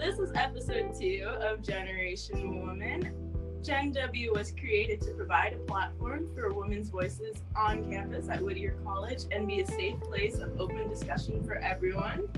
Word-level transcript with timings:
this 0.00 0.18
is 0.18 0.30
episode 0.34 0.94
two 0.98 1.26
of 1.42 1.60
Generation 1.60 2.64
Woman. 2.64 3.12
Gen 3.62 3.92
W 3.92 4.32
was 4.32 4.50
created 4.50 4.98
to 5.02 5.10
provide 5.10 5.52
a 5.52 5.58
platform 5.58 6.26
for 6.34 6.54
women's 6.54 6.88
voices 6.88 7.36
on 7.54 7.84
campus 7.90 8.30
at 8.30 8.40
Whittier 8.40 8.78
College 8.82 9.24
and 9.30 9.46
be 9.46 9.60
a 9.60 9.66
safe 9.66 10.00
place 10.00 10.38
of 10.38 10.58
open 10.58 10.88
discussion 10.88 11.44
for 11.44 11.56
everyone. 11.56 12.28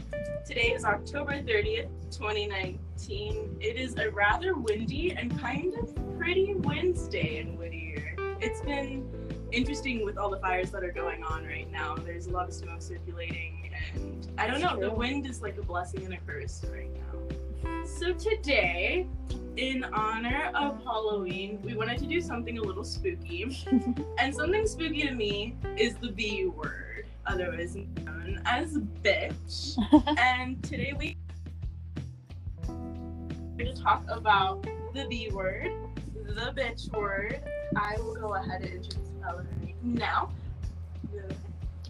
Today 0.44 0.72
is 0.72 0.84
October 0.84 1.40
30th, 1.40 1.88
2019. 2.10 3.58
It 3.60 3.76
is 3.76 3.96
a 3.96 4.10
rather 4.10 4.56
windy 4.56 5.12
and 5.12 5.38
kind 5.38 5.72
of 5.74 5.94
pretty 6.18 6.54
Wednesday 6.54 7.38
in 7.38 7.56
Whittier. 7.56 8.16
It's 8.40 8.60
been 8.62 9.08
interesting 9.52 10.04
with 10.04 10.18
all 10.18 10.30
the 10.30 10.40
fires 10.40 10.72
that 10.72 10.82
are 10.82 10.90
going 10.90 11.22
on 11.22 11.44
right 11.44 11.70
now. 11.70 11.94
There's 11.94 12.26
a 12.26 12.32
lot 12.32 12.48
of 12.48 12.54
smoke 12.54 12.82
circulating, 12.82 13.70
and 13.94 14.26
I 14.36 14.48
don't 14.48 14.60
know, 14.60 14.80
the 14.80 14.92
wind 14.92 15.28
is 15.28 15.40
like 15.40 15.58
a 15.58 15.62
blessing 15.62 16.04
and 16.04 16.14
a 16.14 16.18
curse 16.26 16.64
right 16.72 16.90
now. 16.92 17.36
So 17.84 18.12
today, 18.12 19.08
in 19.56 19.84
honor 19.84 20.50
of 20.54 20.82
Halloween, 20.84 21.60
we 21.62 21.74
wanted 21.74 21.98
to 21.98 22.06
do 22.06 22.20
something 22.20 22.58
a 22.58 22.62
little 22.62 22.84
spooky. 22.84 23.64
and 24.18 24.34
something 24.34 24.66
spooky 24.66 25.02
to 25.02 25.12
me 25.12 25.56
is 25.76 25.96
the 25.96 26.12
B 26.12 26.46
word, 26.46 27.06
otherwise 27.26 27.74
known 27.74 28.40
as 28.46 28.78
bitch. 29.02 29.76
and 30.18 30.62
today 30.62 30.94
we 30.96 31.16
are 32.68 32.74
going 33.58 33.74
to 33.74 33.82
talk 33.82 34.04
about 34.08 34.62
the 34.94 35.06
B 35.08 35.30
word, 35.32 35.72
the 36.24 36.52
bitch 36.56 36.90
word. 36.92 37.42
I 37.76 37.96
will 37.98 38.14
go 38.14 38.34
ahead 38.34 38.62
and 38.62 38.74
introduce 38.74 39.08
Valerie 39.20 39.74
now. 39.82 40.30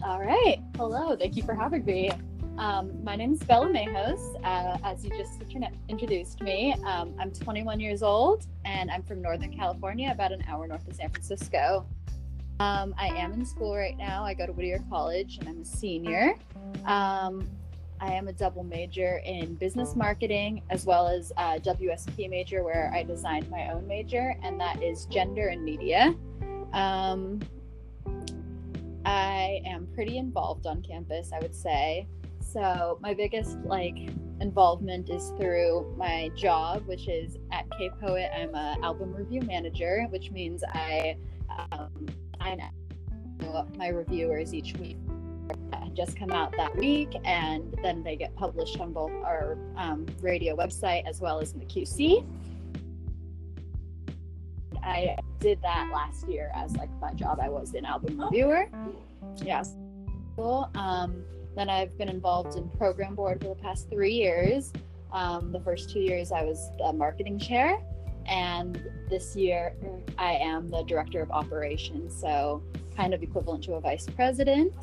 All 0.03 0.19
right. 0.19 0.59
Hello. 0.75 1.15
Thank 1.15 1.37
you 1.37 1.43
for 1.43 1.53
having 1.53 1.85
me. 1.85 2.11
Um, 2.57 3.03
my 3.03 3.15
name 3.15 3.33
is 3.33 3.39
Bella 3.39 3.67
Mejos. 3.67 4.35
Uh, 4.43 4.77
as 4.83 5.03
you 5.03 5.09
just 5.17 5.41
introduced 5.89 6.41
me, 6.41 6.73
um, 6.85 7.15
I'm 7.19 7.31
21 7.31 7.79
years 7.79 8.03
old 8.03 8.45
and 8.63 8.91
I'm 8.91 9.01
from 9.03 9.21
Northern 9.21 9.51
California, 9.51 10.11
about 10.11 10.31
an 10.31 10.43
hour 10.47 10.67
north 10.67 10.87
of 10.87 10.95
San 10.95 11.09
Francisco. 11.09 11.85
Um, 12.59 12.93
I 12.97 13.07
am 13.07 13.33
in 13.33 13.43
school 13.45 13.75
right 13.75 13.97
now. 13.97 14.23
I 14.23 14.35
go 14.35 14.45
to 14.45 14.53
Whittier 14.53 14.83
College 14.89 15.39
and 15.39 15.49
I'm 15.49 15.61
a 15.61 15.65
senior. 15.65 16.35
Um, 16.85 17.49
I 17.99 18.11
am 18.11 18.27
a 18.27 18.33
double 18.33 18.63
major 18.63 19.21
in 19.25 19.55
business 19.55 19.95
marketing 19.95 20.61
as 20.69 20.85
well 20.85 21.07
as 21.07 21.31
a 21.37 21.59
WSP 21.59 22.29
major 22.29 22.63
where 22.63 22.91
I 22.93 23.01
designed 23.01 23.49
my 23.49 23.71
own 23.71 23.87
major, 23.87 24.35
and 24.43 24.59
that 24.59 24.83
is 24.83 25.05
gender 25.05 25.47
and 25.47 25.63
media. 25.63 26.13
Um, 26.73 27.39
I 29.05 29.61
am 29.65 29.87
pretty 29.95 30.17
involved 30.17 30.67
on 30.67 30.81
campus, 30.81 31.31
I 31.33 31.39
would 31.39 31.55
say. 31.55 32.07
So 32.53 32.99
my 33.01 33.15
biggest 33.15 33.57
like 33.65 33.97
involvement 34.39 35.09
is 35.09 35.33
through 35.39 35.91
my 35.97 36.29
job, 36.35 36.85
which 36.85 37.07
is 37.07 37.37
at 37.51 37.65
K 37.77 37.89
Poet. 37.99 38.29
I'm 38.31 38.53
an 38.53 38.83
album 38.83 39.11
review 39.11 39.41
manager, 39.41 40.05
which 40.09 40.29
means 40.29 40.63
I 40.73 41.17
um, 41.71 42.05
I 42.39 42.57
my 43.75 43.87
reviewers 43.87 44.53
each 44.53 44.73
week 44.77 44.97
just 45.93 46.17
come 46.17 46.31
out 46.31 46.53
that 46.57 46.75
week, 46.75 47.15
and 47.23 47.75
then 47.83 48.03
they 48.03 48.15
get 48.15 48.35
published 48.35 48.79
on 48.79 48.93
both 48.93 49.11
our 49.23 49.57
um, 49.77 50.05
radio 50.21 50.55
website 50.55 51.07
as 51.07 51.21
well 51.21 51.39
as 51.39 51.53
in 51.53 51.59
the 51.59 51.65
QC. 51.65 52.25
I 54.81 55.15
did 55.39 55.61
that 55.61 55.89
last 55.93 56.27
year 56.27 56.51
as 56.55 56.75
like 56.75 56.89
my 56.99 57.13
job. 57.13 57.39
I 57.41 57.49
was 57.49 57.73
an 57.73 57.85
album 57.85 58.19
reviewer. 58.19 58.69
Yes. 59.37 59.75
Cool. 60.35 60.69
Um, 60.75 61.23
then 61.55 61.69
I've 61.69 61.97
been 61.97 62.09
involved 62.09 62.57
in 62.57 62.69
program 62.69 63.15
board 63.15 63.41
for 63.41 63.49
the 63.49 63.61
past 63.61 63.89
three 63.89 64.13
years. 64.13 64.71
Um, 65.11 65.51
the 65.51 65.59
first 65.59 65.89
two 65.91 65.99
years 65.99 66.31
I 66.31 66.43
was 66.43 66.71
the 66.79 66.91
marketing 66.91 67.37
chair, 67.37 67.77
and 68.25 68.89
this 69.09 69.35
year 69.35 69.75
I 70.17 70.33
am 70.33 70.71
the 70.71 70.83
director 70.83 71.21
of 71.21 71.29
operations, 71.31 72.19
so 72.19 72.63
kind 72.95 73.13
of 73.13 73.21
equivalent 73.21 73.63
to 73.65 73.73
a 73.73 73.81
vice 73.81 74.07
president. 74.07 74.73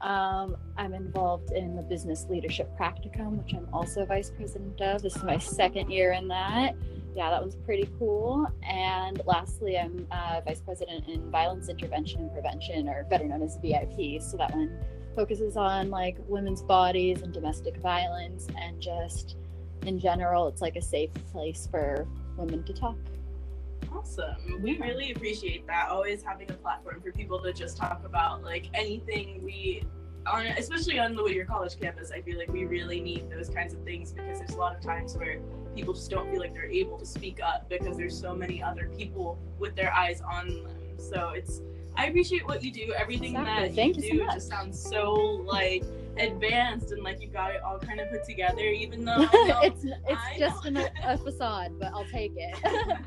Um, 0.00 0.56
I'm 0.76 0.92
involved 0.92 1.52
in 1.52 1.76
the 1.76 1.82
business 1.82 2.26
leadership 2.28 2.70
practicum, 2.78 3.42
which 3.42 3.54
I'm 3.54 3.66
also 3.72 4.04
vice 4.04 4.30
president 4.30 4.80
of. 4.80 5.02
This 5.02 5.16
is 5.16 5.22
my 5.22 5.38
second 5.38 5.90
year 5.90 6.12
in 6.12 6.28
that. 6.28 6.74
Yeah, 7.14 7.30
that 7.30 7.40
one's 7.40 7.54
pretty 7.54 7.88
cool. 7.98 8.46
And 8.68 9.22
lastly, 9.24 9.78
I'm 9.78 10.06
uh, 10.10 10.40
vice 10.44 10.60
president 10.60 11.08
in 11.08 11.30
violence 11.30 11.68
intervention 11.68 12.20
and 12.20 12.32
prevention, 12.32 12.88
or 12.88 13.04
better 13.04 13.24
known 13.24 13.42
as 13.42 13.56
VIP. 13.62 14.20
So 14.20 14.36
that 14.36 14.50
one 14.50 14.78
focuses 15.14 15.56
on 15.56 15.90
like 15.90 16.16
women's 16.26 16.62
bodies 16.62 17.22
and 17.22 17.32
domestic 17.32 17.76
violence 17.78 18.46
and 18.58 18.80
just 18.80 19.36
in 19.86 19.98
general 19.98 20.48
it's 20.48 20.62
like 20.62 20.76
a 20.76 20.82
safe 20.82 21.10
place 21.32 21.68
for 21.70 22.06
women 22.36 22.62
to 22.64 22.72
talk. 22.72 22.96
Awesome. 23.92 24.62
We 24.62 24.78
really 24.78 25.12
appreciate 25.12 25.66
that 25.66 25.88
always 25.88 26.22
having 26.22 26.50
a 26.50 26.54
platform 26.54 27.00
for 27.00 27.12
people 27.12 27.38
to 27.40 27.52
just 27.52 27.76
talk 27.76 28.02
about 28.04 28.42
like 28.42 28.68
anything 28.74 29.42
we 29.44 29.84
on 30.26 30.46
especially 30.46 30.98
on 30.98 31.14
the 31.14 31.22
Whittier 31.22 31.44
College 31.44 31.78
campus 31.78 32.10
I 32.10 32.22
feel 32.22 32.38
like 32.38 32.48
we 32.48 32.64
really 32.64 33.00
need 33.00 33.30
those 33.30 33.50
kinds 33.50 33.74
of 33.74 33.82
things 33.82 34.12
because 34.12 34.38
there's 34.38 34.52
a 34.52 34.56
lot 34.56 34.74
of 34.74 34.82
times 34.82 35.16
where 35.16 35.38
people 35.74 35.92
just 35.92 36.10
don't 36.10 36.30
feel 36.30 36.40
like 36.40 36.54
they're 36.54 36.70
able 36.70 36.98
to 36.98 37.06
speak 37.06 37.40
up 37.42 37.68
because 37.68 37.96
there's 37.96 38.18
so 38.18 38.34
many 38.34 38.62
other 38.62 38.88
people 38.96 39.38
with 39.58 39.74
their 39.74 39.92
eyes 39.92 40.22
on 40.22 40.48
them. 40.48 40.98
So 40.98 41.30
it's 41.30 41.60
I 41.96 42.06
appreciate 42.06 42.46
what 42.46 42.62
you 42.62 42.72
do. 42.72 42.92
Everything 42.96 43.36
exactly. 43.36 43.68
that 43.68 43.74
Thank 43.74 43.96
you, 43.96 44.02
you 44.02 44.12
do 44.12 44.26
so 44.26 44.34
just 44.34 44.48
sounds 44.48 44.80
so 44.80 45.12
like 45.46 45.84
advanced 46.18 46.92
and 46.92 47.02
like 47.02 47.20
you 47.20 47.28
got 47.28 47.50
it 47.50 47.62
all 47.62 47.78
kind 47.78 48.00
of 48.00 48.10
put 48.10 48.24
together. 48.24 48.62
Even 48.62 49.04
though 49.04 49.28
it's 49.32 49.84
it's 49.84 49.96
I 50.08 50.36
just 50.38 50.64
an, 50.64 50.76
a 51.04 51.18
facade, 51.18 51.72
but 51.78 51.92
I'll 51.92 52.06
take 52.06 52.32
it. 52.36 52.56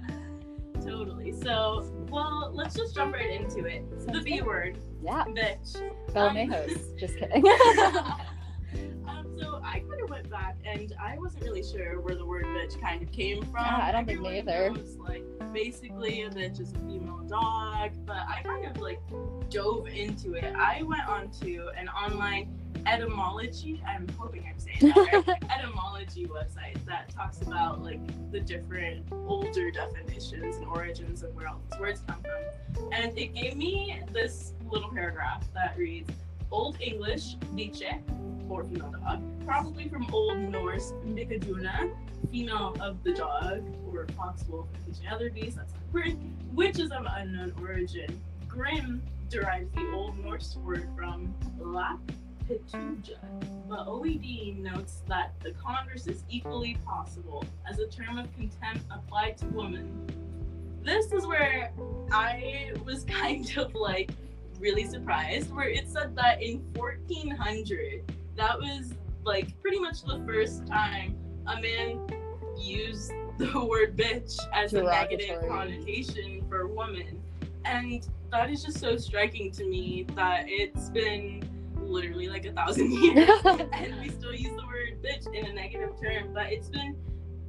totally. 0.86 1.34
So, 1.34 1.92
well, 2.10 2.52
let's 2.54 2.76
just 2.76 2.96
jump 2.96 3.14
right 3.14 3.30
into 3.30 3.66
it. 3.66 3.84
Sounds 4.00 4.06
the 4.06 4.22
B 4.22 4.38
good. 4.38 4.46
word. 4.46 4.78
Yeah. 5.02 5.26
Bitch. 5.26 6.14
Bella 6.14 6.30
um, 6.30 6.98
just 6.98 7.18
kidding. 7.18 7.46
um, 9.08 9.36
so 9.40 9.62
I 9.64 9.80
kind 9.80 10.02
of 10.02 10.10
went 10.10 10.30
back 10.30 10.58
and 10.66 10.94
I 11.00 11.18
wasn't 11.18 11.44
really 11.44 11.64
sure 11.64 12.00
where 12.02 12.16
the 12.16 12.26
word 12.26 12.46
bitch 12.46 12.80
kind 12.82 13.02
of 13.02 13.12
came 13.12 13.42
from. 13.44 13.66
Yeah, 13.66 13.80
I 13.82 13.92
don't 13.92 14.02
Everyone 14.02 14.32
think 14.32 14.48
either. 14.48 14.72
Knows, 14.72 14.98
like 14.98 15.24
basically 15.54 16.24
a 16.24 16.30
bitch 16.30 16.60
is 16.60 16.74
a 16.74 16.80
female 16.80 17.24
dog, 17.28 17.77
but 18.06 18.18
I 18.28 18.42
kind 18.44 18.66
of 18.66 18.82
like 18.82 19.00
dove 19.50 19.88
into 19.88 20.34
it. 20.34 20.56
I 20.56 20.84
went 20.84 21.08
onto 21.08 21.68
an 21.78 21.90
online 21.90 22.50
etymology. 22.86 23.82
I'm 23.86 24.08
hoping 24.18 24.46
I'm 24.48 24.60
saying 24.60 24.94
that 24.94 25.28
right. 25.28 25.44
etymology 25.58 26.26
website 26.26 26.84
that 26.86 27.10
talks 27.10 27.42
about 27.42 27.84
like 27.84 28.00
the 28.32 28.40
different 28.40 29.06
older 29.28 29.72
definitions 29.72 30.58
and 30.58 30.66
origins 30.66 31.24
of 31.24 31.36
where 31.36 31.48
all 31.48 31.62
these 31.70 31.80
words 31.80 32.02
come 32.08 32.22
from. 32.22 32.90
And 32.94 33.18
it 33.18 33.34
gave 33.34 33.56
me 33.56 34.02
this 34.12 34.54
little 34.70 34.90
paragraph 34.90 35.44
that 35.54 35.78
reads 35.78 36.12
Old 36.52 36.78
English, 36.80 37.36
bicce, 37.56 38.00
female 38.48 38.92
dog, 38.92 39.22
probably 39.46 39.88
from 39.90 40.08
Old 40.14 40.38
Norse, 40.38 40.94
bikkjuna, 41.06 41.92
female 42.32 42.76
of 42.80 43.04
the 43.04 43.14
dog, 43.14 43.64
or 43.92 44.08
fox, 44.16 44.44
wolf, 44.48 44.68
and 44.86 44.96
other 45.12 45.30
beast, 45.30 45.58
that's 45.58 45.74
important, 45.74 46.20
which 46.54 46.80
is 46.80 46.92
of 46.92 47.06
unknown 47.10 47.54
origin. 47.62 48.22
Grimm 48.48 49.02
derives 49.30 49.70
the 49.76 49.90
Old 49.92 50.18
Norse 50.20 50.58
word 50.58 50.90
from 50.96 51.34
Lapp 51.60 52.00
pittja, 52.48 53.18
but 53.68 53.86
OED 53.88 54.60
notes 54.60 55.02
that 55.08 55.34
the 55.42 55.52
converse 55.52 56.08
is 56.08 56.24
equally 56.30 56.78
possible 56.86 57.44
as 57.70 57.80
a 57.80 57.88
term 57.88 58.18
of 58.18 58.34
contempt 58.36 58.86
applied 58.92 59.38
to 59.40 59.46
women. 59.48 59.92
This 60.84 61.12
is 61.12 61.28
where 61.28 61.72
I 62.12 62.72
was 62.86 63.04
kind 63.08 63.58
of 63.58 63.76
like 63.76 64.12
really 64.60 64.86
surprised, 64.86 65.54
where 65.54 65.70
it 65.70 65.90
said 65.90 66.16
that 66.16 66.42
in 66.42 66.64
1400, 66.76 68.04
that 68.38 68.60
was 68.60 68.94
like 69.26 69.60
pretty 69.62 69.80
much 69.80 70.04
the 70.04 70.22
first 70.26 70.66
time 70.68 71.18
a 71.48 71.60
man 71.60 72.00
used 72.58 73.12
the 73.38 73.66
word 73.66 73.98
bitch 73.98 74.38
as 74.54 74.74
a 74.74 74.84
negative 74.84 75.42
connotation 75.48 76.44
for 76.48 76.62
a 76.62 76.68
woman. 76.68 77.22
And 77.66 78.08
that 78.32 78.50
is 78.50 78.64
just 78.64 78.80
so 78.80 78.98
striking 78.98 79.52
to 79.52 79.66
me 79.66 80.06
that 80.16 80.46
it's 80.48 80.90
been 80.90 81.48
literally 81.76 82.28
like 82.28 82.46
a 82.46 82.52
thousand 82.52 82.92
years 83.04 83.30
and 83.46 84.00
we 84.02 84.10
still 84.10 84.34
use 84.34 84.56
the 84.56 84.66
word 84.66 85.02
bitch 85.04 85.32
in 85.34 85.46
a 85.46 85.54
negative 85.54 85.92
term. 86.02 86.34
But 86.34 86.52
it's 86.52 86.70
been 86.70 86.96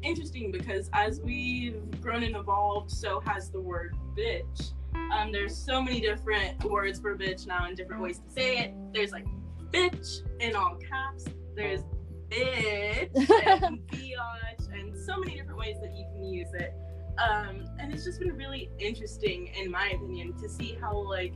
interesting 0.03 0.51
because 0.51 0.91
as 0.93 1.21
we've 1.21 2.01
grown 2.01 2.23
and 2.23 2.37
evolved 2.37 2.91
so 2.91 3.21
has 3.21 3.51
the 3.51 3.61
word 3.61 3.95
bitch. 4.17 4.73
Um, 5.13 5.33
there's 5.33 5.57
so 5.57 5.83
many 5.83 6.01
different 6.01 6.63
words 6.65 6.99
for 6.99 7.17
bitch 7.17 7.47
now 7.47 7.67
and 7.67 7.77
different 7.77 8.03
ways 8.03 8.19
to 8.19 8.31
say 8.31 8.59
it. 8.59 8.75
There's 8.93 9.13
like 9.13 9.27
bitch 9.73 10.23
in 10.41 10.55
all 10.55 10.77
caps 10.77 11.25
there's 11.55 11.83
bitch 12.29 13.11
and 13.65 13.81
biatch 13.89 14.73
and 14.73 14.97
so 14.97 15.17
many 15.19 15.35
different 15.35 15.59
ways 15.59 15.77
that 15.81 15.95
you 15.97 16.05
can 16.13 16.25
use 16.25 16.53
it 16.55 16.75
um, 17.19 17.69
and 17.81 17.93
it's 17.93 18.05
just 18.05 18.21
been 18.21 18.37
really 18.37 18.71
interesting 18.79 19.49
in 19.61 19.71
my 19.71 19.89
opinion 19.89 20.33
to 20.41 20.49
see 20.49 20.77
how 20.81 20.97
like 20.97 21.33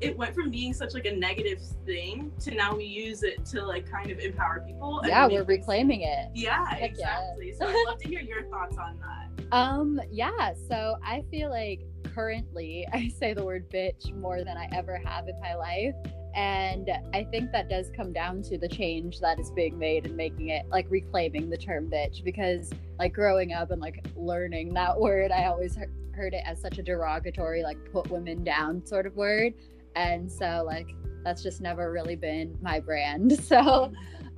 it 0.00 0.16
went 0.16 0.34
from 0.34 0.50
being 0.50 0.72
such 0.72 0.94
like 0.94 1.04
a 1.04 1.12
negative 1.14 1.60
thing 1.84 2.32
to 2.40 2.54
now 2.54 2.74
we 2.74 2.84
use 2.84 3.22
it 3.22 3.44
to 3.46 3.64
like 3.64 3.90
kind 3.90 4.10
of 4.10 4.18
empower 4.18 4.64
people. 4.66 5.00
Yeah, 5.04 5.26
we're 5.26 5.44
reclaiming 5.44 6.02
it. 6.02 6.30
Yeah, 6.34 6.66
Heck 6.66 6.80
yeah. 6.80 6.86
exactly. 6.86 7.52
So 7.52 7.66
I'd 7.66 7.84
love 7.86 7.98
to 7.98 8.08
hear 8.08 8.20
your 8.20 8.44
thoughts 8.44 8.76
on 8.78 8.98
that. 9.00 9.26
Um, 9.52 10.00
yeah, 10.12 10.52
so 10.68 10.96
I 11.04 11.24
feel 11.28 11.50
like 11.50 11.80
currently 12.14 12.86
I 12.92 13.08
say 13.08 13.34
the 13.34 13.44
word 13.44 13.68
bitch 13.68 14.14
more 14.14 14.44
than 14.44 14.56
I 14.56 14.68
ever 14.70 14.96
have 15.04 15.26
in 15.26 15.40
my 15.40 15.56
life. 15.56 15.94
And 16.34 16.90
I 17.12 17.24
think 17.24 17.52
that 17.52 17.68
does 17.68 17.90
come 17.96 18.12
down 18.12 18.42
to 18.42 18.58
the 18.58 18.68
change 18.68 19.20
that 19.20 19.38
is 19.38 19.50
being 19.50 19.78
made 19.78 20.06
and 20.06 20.16
making 20.16 20.48
it 20.48 20.66
like 20.70 20.86
reclaiming 20.88 21.50
the 21.50 21.56
term 21.56 21.90
bitch 21.90 22.22
because 22.22 22.70
like 22.98 23.12
growing 23.12 23.52
up 23.52 23.70
and 23.70 23.80
like 23.80 24.04
learning 24.16 24.74
that 24.74 24.98
word, 24.98 25.32
I 25.32 25.46
always 25.46 25.74
he- 25.74 25.84
heard 26.12 26.34
it 26.34 26.42
as 26.46 26.60
such 26.60 26.78
a 26.78 26.82
derogatory, 26.82 27.62
like 27.62 27.78
put 27.92 28.10
women 28.10 28.44
down 28.44 28.84
sort 28.84 29.06
of 29.06 29.16
word. 29.16 29.54
And 29.96 30.30
so, 30.30 30.62
like, 30.66 30.94
that's 31.24 31.42
just 31.42 31.60
never 31.60 31.90
really 31.90 32.16
been 32.16 32.56
my 32.60 32.80
brand. 32.80 33.38
So 33.50 33.92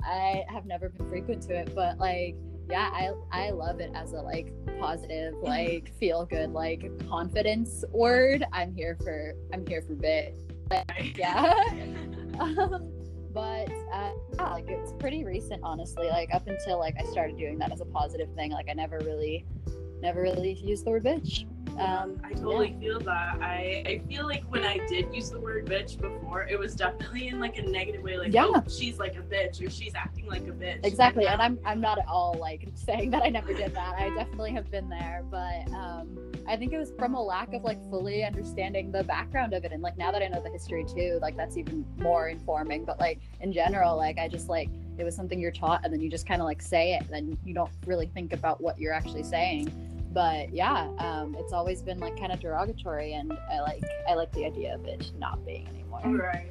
I 0.04 0.44
have 0.48 0.64
never 0.66 0.88
been 0.88 1.08
frequent 1.08 1.42
to 1.42 1.54
it, 1.54 1.74
but 1.74 1.98
like, 1.98 2.34
yeah, 2.70 2.90
I 2.92 3.12
I 3.30 3.50
love 3.50 3.80
it 3.80 3.92
as 3.94 4.12
a 4.12 4.20
like 4.20 4.52
positive, 4.80 5.34
like 5.42 5.92
feel 5.98 6.24
good, 6.24 6.52
like 6.52 6.90
confidence 7.08 7.84
word. 7.90 8.44
I'm 8.52 8.74
here 8.74 8.96
for 9.02 9.34
I'm 9.52 9.66
here 9.66 9.82
for 9.82 9.94
bit. 10.68 11.16
Yeah. 11.16 11.52
um, 12.40 12.92
but 13.32 13.70
uh, 13.92 14.12
yeah, 14.34 14.50
like 14.50 14.68
it's 14.68 14.92
pretty 14.98 15.24
recent, 15.24 15.60
honestly. 15.62 16.08
Like 16.08 16.34
up 16.34 16.46
until 16.46 16.78
like 16.78 16.96
I 16.98 17.04
started 17.04 17.36
doing 17.36 17.58
that 17.58 17.72
as 17.72 17.80
a 17.80 17.86
positive 17.86 18.28
thing, 18.34 18.50
like 18.50 18.68
I 18.68 18.74
never 18.74 18.98
really, 19.00 19.44
never 20.00 20.22
really 20.22 20.52
used 20.54 20.84
the 20.84 20.90
word 20.90 21.04
bitch. 21.04 21.46
Um, 21.78 22.20
I 22.24 22.32
totally 22.34 22.76
feel 22.80 23.00
that. 23.00 23.38
I, 23.40 23.82
I 23.86 24.02
feel 24.08 24.26
like 24.26 24.44
when 24.44 24.64
I 24.64 24.78
did 24.88 25.14
use 25.14 25.30
the 25.30 25.40
word 25.40 25.66
bitch 25.66 26.00
before, 26.00 26.42
it 26.44 26.58
was 26.58 26.74
definitely 26.74 27.28
in 27.28 27.40
like 27.40 27.58
a 27.58 27.62
negative 27.62 28.02
way, 28.02 28.18
like 28.18 28.32
Yeah. 28.32 28.46
oh 28.46 28.62
she's 28.68 28.98
like 28.98 29.16
a 29.16 29.22
bitch 29.22 29.64
or 29.66 29.70
she's 29.70 29.94
acting 29.94 30.26
like 30.26 30.42
a 30.42 30.52
bitch. 30.52 30.84
exactly 30.84 31.26
and 31.26 31.40
i'm 31.40 31.58
i'm 31.64 31.80
not 31.80 31.98
at 31.98 32.06
all 32.08 32.36
like 32.40 32.68
saying 32.74 33.10
that 33.10 33.22
i 33.22 33.28
never 33.28 33.52
did 33.52 33.74
that 33.74 33.94
i 33.98 34.08
definitely 34.14 34.50
have 34.52 34.70
been 34.70 34.88
there 34.88 35.22
but 35.30 35.68
um 35.72 36.16
i 36.46 36.56
think 36.56 36.72
it 36.72 36.78
was 36.78 36.92
from 36.98 37.14
a 37.14 37.22
lack 37.22 37.52
of 37.52 37.62
like 37.64 37.78
fully 37.90 38.24
understanding 38.24 38.90
the 38.90 39.04
background 39.04 39.52
of 39.52 39.64
it 39.64 39.72
and 39.72 39.82
like 39.82 39.96
now 39.98 40.10
that 40.10 40.22
i 40.22 40.28
know 40.28 40.40
the 40.42 40.50
history 40.50 40.84
too 40.84 41.18
like 41.22 41.36
that's 41.36 41.56
even 41.56 41.84
more 41.98 42.28
informing 42.28 42.84
but 42.84 42.98
like 43.00 43.20
in 43.40 43.52
general 43.52 43.96
like 43.96 44.18
i 44.18 44.26
just 44.28 44.48
like 44.48 44.68
it 44.98 45.04
was 45.04 45.14
something 45.14 45.38
you're 45.40 45.50
taught 45.50 45.80
and 45.84 45.92
then 45.92 46.00
you 46.00 46.08
just 46.10 46.26
kind 46.26 46.40
of 46.40 46.46
like 46.46 46.60
say 46.62 46.94
it 46.94 47.00
and 47.02 47.10
then 47.10 47.38
you 47.44 47.54
don't 47.54 47.70
really 47.86 48.06
think 48.06 48.32
about 48.32 48.60
what 48.60 48.78
you're 48.78 48.92
actually 48.92 49.22
saying 49.22 49.70
but 50.12 50.52
yeah 50.52 50.88
um 50.98 51.34
it's 51.38 51.52
always 51.52 51.80
been 51.82 51.98
like 51.98 52.18
kind 52.18 52.32
of 52.32 52.40
derogatory 52.40 53.14
and 53.14 53.32
i 53.50 53.60
like 53.60 53.82
i 54.08 54.14
like 54.14 54.30
the 54.32 54.44
idea 54.44 54.74
of 54.74 54.84
it 54.86 55.10
not 55.18 55.44
being 55.46 55.66
anymore 55.68 56.00
Right. 56.04 56.48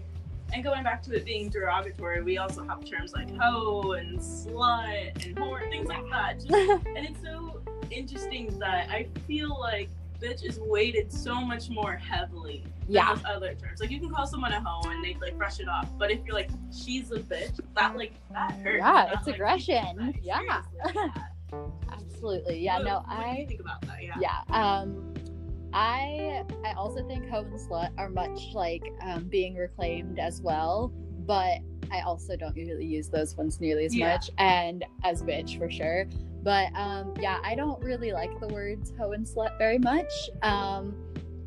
And 0.53 0.63
going 0.65 0.83
back 0.83 1.01
to 1.03 1.15
it 1.15 1.23
being 1.23 1.47
derogatory, 1.49 2.21
we 2.23 2.37
also 2.37 2.65
have 2.65 2.83
terms 2.83 3.13
like 3.13 3.29
hoe 3.39 3.93
and 3.93 4.19
slut 4.19 5.25
and 5.25 5.33
whore, 5.37 5.61
things 5.69 5.87
like 5.87 6.03
that. 6.09 6.39
Just, 6.41 6.51
and 6.87 6.97
it's 7.07 7.21
so 7.23 7.61
interesting 7.89 8.59
that 8.59 8.89
I 8.89 9.07
feel 9.27 9.57
like 9.57 9.89
bitch 10.21 10.43
is 10.43 10.59
weighted 10.59 11.09
so 11.11 11.39
much 11.39 11.69
more 11.69 11.93
heavily 11.93 12.63
than 12.81 12.95
yeah 12.95 13.13
those 13.15 13.23
other 13.25 13.53
terms. 13.55 13.79
Like 13.79 13.91
you 13.91 13.99
can 14.01 14.09
call 14.09 14.27
someone 14.27 14.51
a 14.51 14.59
hoe 14.59 14.89
and 14.89 15.01
they 15.03 15.15
like 15.21 15.37
brush 15.37 15.61
it 15.61 15.69
off, 15.69 15.87
but 15.97 16.11
if 16.11 16.19
you're 16.25 16.35
like 16.35 16.49
she's 16.69 17.11
a 17.11 17.19
bitch, 17.19 17.57
that 17.77 17.95
like 17.95 18.11
that 18.33 18.51
hurts. 18.61 18.77
Yeah, 18.79 18.91
That, 19.05 19.13
it's 19.19 19.27
like, 19.27 19.35
aggression. 19.35 19.85
like, 19.97 20.19
Yeah. 20.21 20.41
yeah. 20.93 21.13
Absolutely 21.91 22.59
yeah 22.59 22.77
What- 22.77 22.85
no 22.85 22.93
what 23.07 23.09
do 23.09 23.25
you 23.25 23.43
i 23.43 23.45
think 23.47 23.59
about 23.61 23.81
that? 23.83 24.03
Yeah. 24.03 24.13
yeah 24.19 24.39
um 24.81 25.13
i 25.73 26.43
i 26.65 26.73
also 26.73 27.05
think 27.07 27.27
hoe 27.29 27.41
and 27.41 27.59
slut 27.59 27.91
are 27.97 28.09
much 28.09 28.53
like 28.53 28.83
um, 29.01 29.23
being 29.25 29.55
reclaimed 29.55 30.19
as 30.19 30.41
well 30.41 30.91
but 31.25 31.59
i 31.91 32.01
also 32.05 32.35
don't 32.35 32.55
usually 32.57 32.85
use 32.85 33.09
those 33.09 33.35
ones 33.37 33.59
nearly 33.61 33.85
as 33.85 33.95
Yeah. 33.95 34.13
much 34.13 34.29
and 34.37 34.83
as 35.03 35.23
bitch 35.23 35.57
for 35.57 35.69
sure 35.69 36.07
but 36.43 36.73
um 36.75 37.13
yeah 37.19 37.39
i 37.43 37.55
don't 37.55 37.81
really 37.83 38.11
like 38.11 38.37
the 38.39 38.47
words 38.49 38.91
hoe 38.97 39.11
and 39.13 39.25
slut 39.25 39.57
very 39.57 39.79
much 39.79 40.11
um 40.43 40.93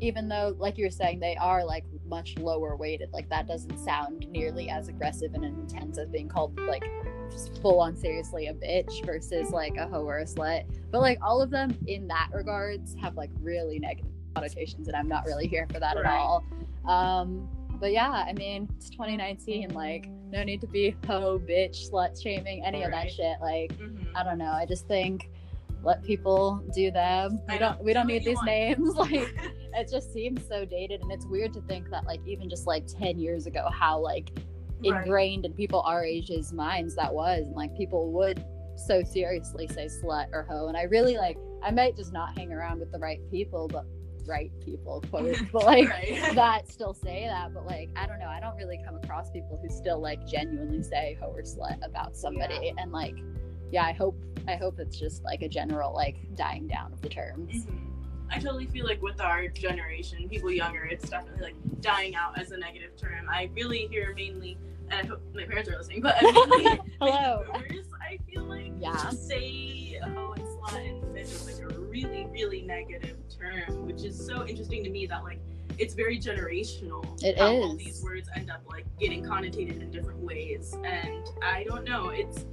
even 0.01 0.27
though 0.27 0.55
like 0.59 0.77
you 0.77 0.85
were 0.85 0.91
saying 0.91 1.19
they 1.19 1.35
are 1.37 1.63
like 1.63 1.83
much 2.07 2.35
lower 2.37 2.75
weighted 2.75 3.09
like 3.13 3.29
that 3.29 3.47
doesn't 3.47 3.77
sound 3.79 4.27
nearly 4.29 4.69
as 4.69 4.87
aggressive 4.87 5.33
and 5.33 5.43
intense 5.45 5.97
as 5.97 6.09
being 6.09 6.27
called 6.27 6.57
like 6.61 6.83
just 7.31 7.61
full 7.61 7.79
on 7.79 7.95
seriously 7.95 8.47
a 8.47 8.53
bitch 8.53 9.05
versus 9.05 9.49
like 9.51 9.75
a 9.77 9.87
hoe 9.87 10.03
or 10.03 10.19
a 10.19 10.25
slut. 10.25 10.65
But 10.91 11.01
like 11.01 11.19
all 11.21 11.41
of 11.41 11.49
them 11.49 11.77
in 11.87 12.07
that 12.07 12.29
regards 12.33 12.95
have 13.01 13.15
like 13.15 13.29
really 13.41 13.79
negative 13.79 14.11
connotations 14.35 14.87
and 14.89 14.97
i'm 14.97 15.07
not 15.07 15.25
really 15.25 15.47
here 15.47 15.65
for 15.71 15.79
that 15.79 15.95
Right. 15.95 16.05
at 16.05 16.11
all. 16.11 16.43
Um 16.85 17.47
but 17.79 17.91
yeah 17.91 18.09
i 18.11 18.33
mean 18.33 18.69
it's 18.77 18.89
2019 18.89 19.69
like 19.69 20.07
no 20.29 20.43
need 20.43 20.59
to 20.61 20.67
be 20.67 20.95
hoe 21.07 21.39
bitch 21.39 21.89
slut 21.89 22.21
shaming 22.21 22.63
any 22.65 22.83
of 22.83 22.91
that 22.91 23.09
shit. 23.11 23.37
Like 23.41 23.71
Mhm. 23.77 24.07
i 24.15 24.23
don't 24.23 24.37
know. 24.37 24.51
I 24.51 24.65
just 24.65 24.87
think 24.87 25.29
let 25.83 26.01
people 26.03 26.63
do 26.73 26.89
them. 26.91 27.39
We 27.47 27.57
don't 27.59 27.81
we 27.83 27.93
don't 27.93 28.07
need 28.07 28.23
these 28.25 28.35
want. 28.37 28.47
names. 28.47 28.95
Like 28.95 29.35
it 29.77 29.89
just 29.91 30.11
seems 30.13 30.45
so 30.47 30.63
dated 30.65 31.01
and 31.01 31.11
it's 31.11 31.25
weird 31.25 31.53
to 31.53 31.61
think 31.61 31.89
that 31.91 32.05
like 32.05 32.21
even 32.25 32.49
just 32.49 32.65
like 32.65 32.87
10 32.87 33.19
years 33.19 33.45
ago 33.45 33.67
how 33.71 33.99
like 33.99 34.31
Right. 34.91 35.03
ingrained 35.03 35.45
in 35.45 35.53
people 35.53 35.81
our 35.81 36.03
age's 36.03 36.53
minds 36.53 36.95
that 36.95 37.13
was 37.13 37.47
and 37.47 37.55
like 37.55 37.75
people 37.77 38.11
would 38.13 38.43
so 38.75 39.01
seriously 39.03 39.67
say 39.67 39.85
slut 39.87 40.27
or 40.33 40.43
hoe 40.43 40.67
and 40.67 40.75
i 40.77 40.83
really 40.83 41.17
like 41.17 41.37
i 41.63 41.71
might 41.71 41.95
just 41.95 42.11
not 42.13 42.37
hang 42.37 42.51
around 42.51 42.79
with 42.79 42.91
the 42.91 42.99
right 42.99 43.19
people 43.31 43.67
but 43.67 43.85
right 44.27 44.51
people 44.63 45.01
quote 45.09 45.35
but 45.53 45.63
like 45.65 45.87
Right. 45.89 46.31
that 46.35 46.69
still 46.69 46.93
say 46.93 47.25
that 47.27 47.53
but 47.53 47.65
like 47.65 47.89
i 47.95 48.05
don't 48.05 48.19
know 48.19 48.27
i 48.27 48.39
don't 48.39 48.55
really 48.57 48.79
come 48.85 48.95
across 48.97 49.29
people 49.31 49.57
who 49.61 49.69
still 49.69 50.01
like 50.01 50.25
genuinely 50.27 50.83
say 50.83 51.17
hoe 51.21 51.27
or 51.31 51.41
slut 51.43 51.77
about 51.85 52.15
somebody 52.17 52.73
and 52.77 52.91
like 52.91 53.15
yeah 53.71 53.83
i 53.85 53.93
hope 53.93 54.17
i 54.47 54.55
hope 54.55 54.79
it's 54.79 54.99
just 54.99 55.23
like 55.23 55.41
a 55.41 55.47
general 55.49 55.93
like 55.93 56.17
dying 56.35 56.67
down 56.67 56.91
of 56.91 57.01
the 57.01 57.09
terms 57.09 57.65
Mhm. 57.65 57.91
I 58.27 58.39
totally 58.39 58.65
feel 58.65 58.85
like 58.87 59.03
with 59.03 59.21
our 59.21 59.47
generation, 59.49 60.27
people 60.27 60.49
younger, 60.49 60.83
it's 60.85 61.07
definitely 61.07 61.43
like 61.43 61.55
dying 61.79 62.15
out 62.15 62.39
as 62.39 62.49
a 62.49 62.57
negative 62.57 62.97
term. 62.97 63.29
I 63.29 63.51
really 63.53 63.85
hear 63.91 64.15
mainly, 64.15 64.57
and 64.91 65.01
I 65.01 65.05
hope 65.05 65.21
my 65.33 65.43
parents 65.45 65.69
are 65.69 65.77
listening, 65.77 66.01
but 66.01 66.15
I 66.21 66.31
mainly 66.31 66.79
Hello. 67.01 67.43
boomers, 67.51 67.85
I 68.01 68.17
feel 68.29 68.43
like 68.43 68.71
Yeah. 68.79 68.91
just 68.93 69.27
say 69.27 69.99
hoe 70.03 70.33
and 70.33 70.43
slut 70.43 70.87
and 70.89 71.03
bitch 71.15 71.21
is 71.23 71.45
like 71.45 71.71
a 71.71 71.79
really, 71.79 72.27
really 72.31 72.61
negative 72.61 73.17
term, 73.29 73.85
which 73.85 74.03
is 74.03 74.23
so 74.25 74.45
interesting 74.45 74.83
to 74.83 74.89
me 74.89 75.05
that 75.07 75.23
like 75.23 75.39
it's 75.77 75.93
very 75.93 76.17
generational. 76.19 77.21
It 77.23 77.37
how 77.37 77.53
all 77.53 77.75
these 77.75 78.01
words 78.03 78.29
end 78.35 78.49
up 78.49 78.61
like 78.69 78.85
getting 78.99 79.23
connotated 79.23 79.81
in 79.81 79.91
different 79.91 80.19
ways, 80.19 80.73
and 80.85 81.27
I 81.43 81.63
don't 81.67 81.83
know. 81.83 82.09
It's 82.09 82.45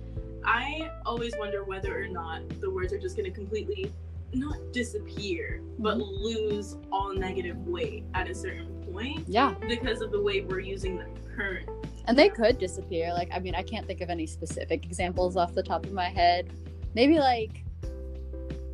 I 0.45 0.91
always 1.07 1.33
wonder 1.39 1.63
whether 1.63 2.03
or 2.03 2.09
not 2.09 2.41
the 2.61 2.69
words 2.69 2.93
are 2.93 2.99
just 2.99 3.17
going 3.17 3.31
to 3.31 3.35
completely 3.37 3.93
not 4.35 4.57
disappear, 4.73 5.61
but 5.79 5.99
Mm-hmm. 5.99 6.25
lose 6.25 6.77
all 6.91 7.13
negative 7.15 7.57
weight 7.67 8.05
at 8.15 8.29
a 8.29 8.35
certain 8.35 8.67
point 8.93 9.25
yeah 9.29 9.55
because 9.69 10.01
of 10.01 10.11
the 10.11 10.21
way 10.21 10.41
we're 10.41 10.59
using 10.61 10.97
them 10.99 11.11
currently. 11.37 11.75
And 12.07 12.19
they 12.19 12.29
could 12.29 12.59
disappear. 12.59 13.13
Like 13.13 13.31
i 13.33 13.39
mean 13.39 13.55
i 13.55 13.63
can't 13.63 13.87
think 13.87 14.01
of 14.01 14.11
any 14.11 14.27
specific 14.27 14.85
examples 14.85 15.37
off 15.37 15.55
the 15.55 15.63
top 15.63 15.85
of 15.85 15.93
my 15.93 16.09
head. 16.09 16.53
Maybe 16.95 17.19
like 17.19 17.65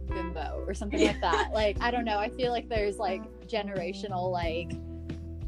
bimbo 0.09 0.65
or 0.67 0.75
something 0.75 1.05
like 1.05 1.21
that. 1.21 1.51
Like 1.55 1.81
i 1.81 1.91
don't 1.91 2.05
know. 2.05 2.19
I 2.19 2.29
feel 2.29 2.53
like 2.53 2.69
there's 2.69 2.99
like 2.99 3.23
generational 3.47 4.31
like 4.31 4.73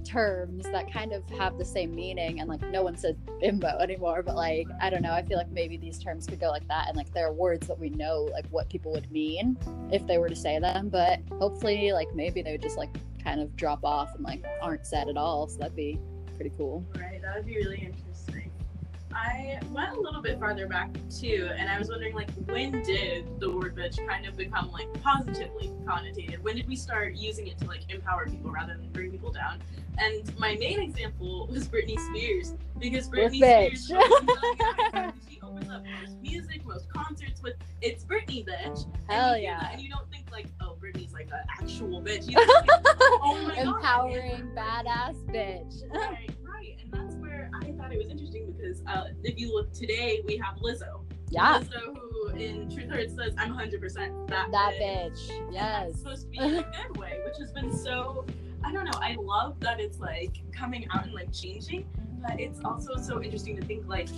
terms 0.05 0.65
that 0.65 0.93
kind 0.93 1.13
of 1.13 1.29
have 1.31 1.57
the 1.57 1.65
same 1.65 1.95
meaning 1.95 2.41
and 2.41 2.49
like 2.49 2.61
no 2.63 2.83
one 2.83 2.97
says 2.97 3.15
bimbo 3.41 3.79
anymore 3.79 4.25
but 4.25 4.35
like 4.35 4.67
i 4.81 4.91
don't 4.91 5.03
know. 5.03 5.13
I 5.13 5.23
feel 5.23 5.39
like 5.39 5.51
maybe 5.51 5.77
these 5.77 5.99
terms 5.99 6.27
could 6.27 6.41
go 6.41 6.49
like 6.49 6.67
that 6.69 6.89
and 6.89 6.97
like 6.97 7.13
there 7.13 7.27
are 7.27 7.33
words 7.33 7.67
that 7.69 7.79
we 7.79 7.91
know 7.91 8.29
like 8.33 8.47
what 8.51 8.69
people 8.69 8.93
would 8.93 9.11
mean 9.13 9.57
if 9.93 10.07
they 10.07 10.19
were 10.19 10.29
to 10.29 10.37
say 10.37 10.59
them 10.59 10.89
but 10.89 11.21
hopefully 11.39 11.93
like 11.93 12.13
maybe 12.15 12.43
they 12.43 12.53
would 12.53 12.63
just 12.63 12.77
like 12.77 12.91
kind 13.23 13.41
of 13.41 13.55
drop 13.57 13.85
off 13.85 14.15
and 14.15 14.25
like 14.25 14.45
aren't 14.63 14.87
said 14.87 15.09
at 15.09 15.17
all. 15.17 15.49
So 15.49 15.59
that'd 15.59 15.77
be 15.77 15.99
pretty 16.41 16.57
cool 16.57 16.83
Right, 16.97 17.21
that 17.21 17.37
would 17.37 17.45
be 17.45 17.57
really 17.57 17.77
interesting. 17.81 18.10
I 19.15 19.59
went 19.71 19.97
a 19.97 20.01
little 20.01 20.23
bit 20.23 20.39
farther 20.39 20.67
back 20.67 20.91
too, 21.11 21.51
and 21.57 21.69
I 21.69 21.79
was 21.79 21.89
wondering, 21.89 22.15
like, 22.15 22.31
when 22.47 22.83
did 22.83 23.41
the 23.41 23.51
word 23.51 23.75
bitch 23.77 24.07
kind 24.07 24.27
of 24.27 24.37
become 24.37 24.71
like 24.71 24.89
positively 25.03 25.73
connotated? 25.85 26.41
When 26.41 26.57
did 26.57 26.69
we 26.69 26.77
start 26.77 27.15
using 27.15 27.49
it 27.49 27.59
to 27.59 27.67
like 27.67 27.83
empower 27.89 28.27
people 28.29 28.51
rather 28.51 28.75
than 28.75 28.89
bring 28.91 29.11
people 29.11 29.33
down? 29.33 29.61
And 29.99 30.39
my 30.39 30.57
main 30.57 30.81
example 30.81 31.47
was 31.49 31.69
Britney 31.69 31.99
Spears 31.99 32.55
because 32.79 33.09
Britney. 33.09 33.37
Spears 33.37 33.87
she 33.87 35.41
opens 35.43 35.71
up 35.71 35.83
most 35.85 36.17
music, 36.23 36.65
most 36.65 36.89
concerts 36.93 37.43
with 37.43 37.55
"It's 37.83 38.05
Britney, 38.05 38.47
bitch." 38.47 38.85
And 39.09 39.13
Hell 39.13 39.37
you 39.37 39.43
hear 39.43 39.51
yeah. 39.51 39.61
that 39.61 39.73
and 39.75 39.83
you 39.83 39.91
don't 39.91 40.09
think 40.11 40.27
like, 40.31 40.47
"Oh, 40.61 40.77
Britney's 40.81 41.13
like 41.13 41.29
an 41.33 41.41
actual 41.61 42.01
bitch." 42.01 42.29
You 42.29 42.39
think, 42.39 42.69
oh 43.23 43.41
my 43.47 43.55
god, 43.65 43.67
empowering 43.67 44.51
badass 44.57 45.17
bitch 45.27 45.83
right, 45.93 46.31
thought 47.91 47.97
it 47.97 48.05
was 48.05 48.11
interesting 48.11 48.53
because 48.53 48.83
uh, 48.87 49.05
if 49.23 49.39
you 49.39 49.53
look 49.53 49.73
today, 49.73 50.21
we 50.25 50.37
have 50.37 50.57
Lizzo. 50.57 51.03
yeah 51.29 51.61
Lizzo, 51.61 51.97
who 51.97 52.29
in 52.29 52.71
Truth 52.71 52.91
Hurts 52.91 53.15
says, 53.15 53.35
"I'm 53.39 53.53
100% 53.55 54.29
that 54.29 54.51
that 54.53 54.75
bitch." 54.81 55.29
bitch 55.29 55.53
yes 55.53 55.99
supposed 55.99 56.23
to 56.23 56.29
be 56.29 56.39
in 56.39 56.57
a 56.57 56.63
good 56.63 56.97
way, 56.97 57.19
which 57.25 57.37
has 57.39 57.53
been 57.53 57.77
so 57.77 58.25
I 58.65 58.73
don't 58.73 58.85
know. 58.85 58.99
I 59.01 59.17
love 59.19 59.59
that 59.61 59.81
it's 59.81 59.99
like 59.99 60.37
coming 60.53 60.87
out 60.93 61.05
and 61.05 61.15
like 61.15 61.33
changing, 61.33 61.87
but 62.21 62.39
it's 62.39 62.61
also 62.65 62.97
so 62.97 63.23
interesting 63.23 63.57
to 63.57 63.63
think 63.65 63.89
like, 63.89 64.09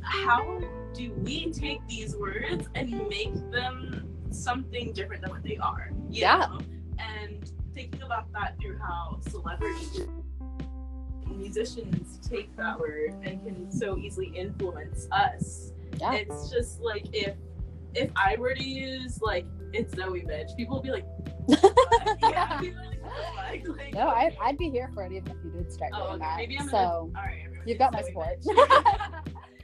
how 0.00 0.60
do 0.94 1.12
we 1.12 1.50
take 1.50 1.86
these 1.88 2.16
words 2.16 2.68
and 2.76 2.90
make 3.08 3.34
them 3.50 4.08
something 4.30 4.92
different 4.92 5.22
than 5.22 5.30
what 5.32 5.42
they 5.42 5.56
are? 5.56 5.90
Yeah. 6.08 6.36
know? 6.36 6.60
And 7.00 7.50
thinking 7.74 8.02
about 8.02 8.32
that 8.32 8.56
through 8.60 8.78
how 8.78 9.18
celebrities, 9.28 10.02
musicians 11.38 12.18
take 12.28 12.54
that 12.56 12.78
word 12.78 13.14
and 13.24 13.42
can 13.44 13.70
so 13.70 13.96
easily 13.96 14.26
influence 14.28 15.06
us. 15.12 15.72
Yeah. 16.00 16.12
It's 16.14 16.50
just 16.50 16.80
like 16.80 17.06
if 17.12 17.34
if 17.94 18.10
I 18.16 18.36
were 18.36 18.54
to 18.54 18.62
use 18.62 19.20
like 19.22 19.46
it's 19.72 19.94
Zoe 19.94 20.20
bitch, 20.22 20.56
people 20.56 20.76
would 20.76 20.82
be 20.84 20.90
like, 20.90 21.06
yeah, 22.22 22.60
like, 22.60 23.66
what? 23.66 23.76
Like, 23.78 23.94
No, 23.94 24.08
I. 24.08 24.36
I'd 24.42 24.58
be 24.58 24.68
here 24.70 24.90
for 24.94 25.02
it 25.04 25.12
even 25.12 25.30
if 25.30 25.36
you 25.44 25.50
did 25.50 25.72
start 25.72 25.92
Oh, 25.94 26.08
doing 26.08 26.14
okay. 26.16 26.24
that. 26.24 26.36
Maybe 26.36 26.58
I'm 26.58 26.66
so 26.68 26.72
gonna. 26.72 26.90
All 26.90 27.12
right, 27.14 27.44
you've 27.66 27.78
got 27.78 27.92
my 27.92 28.02
support. 28.02 28.38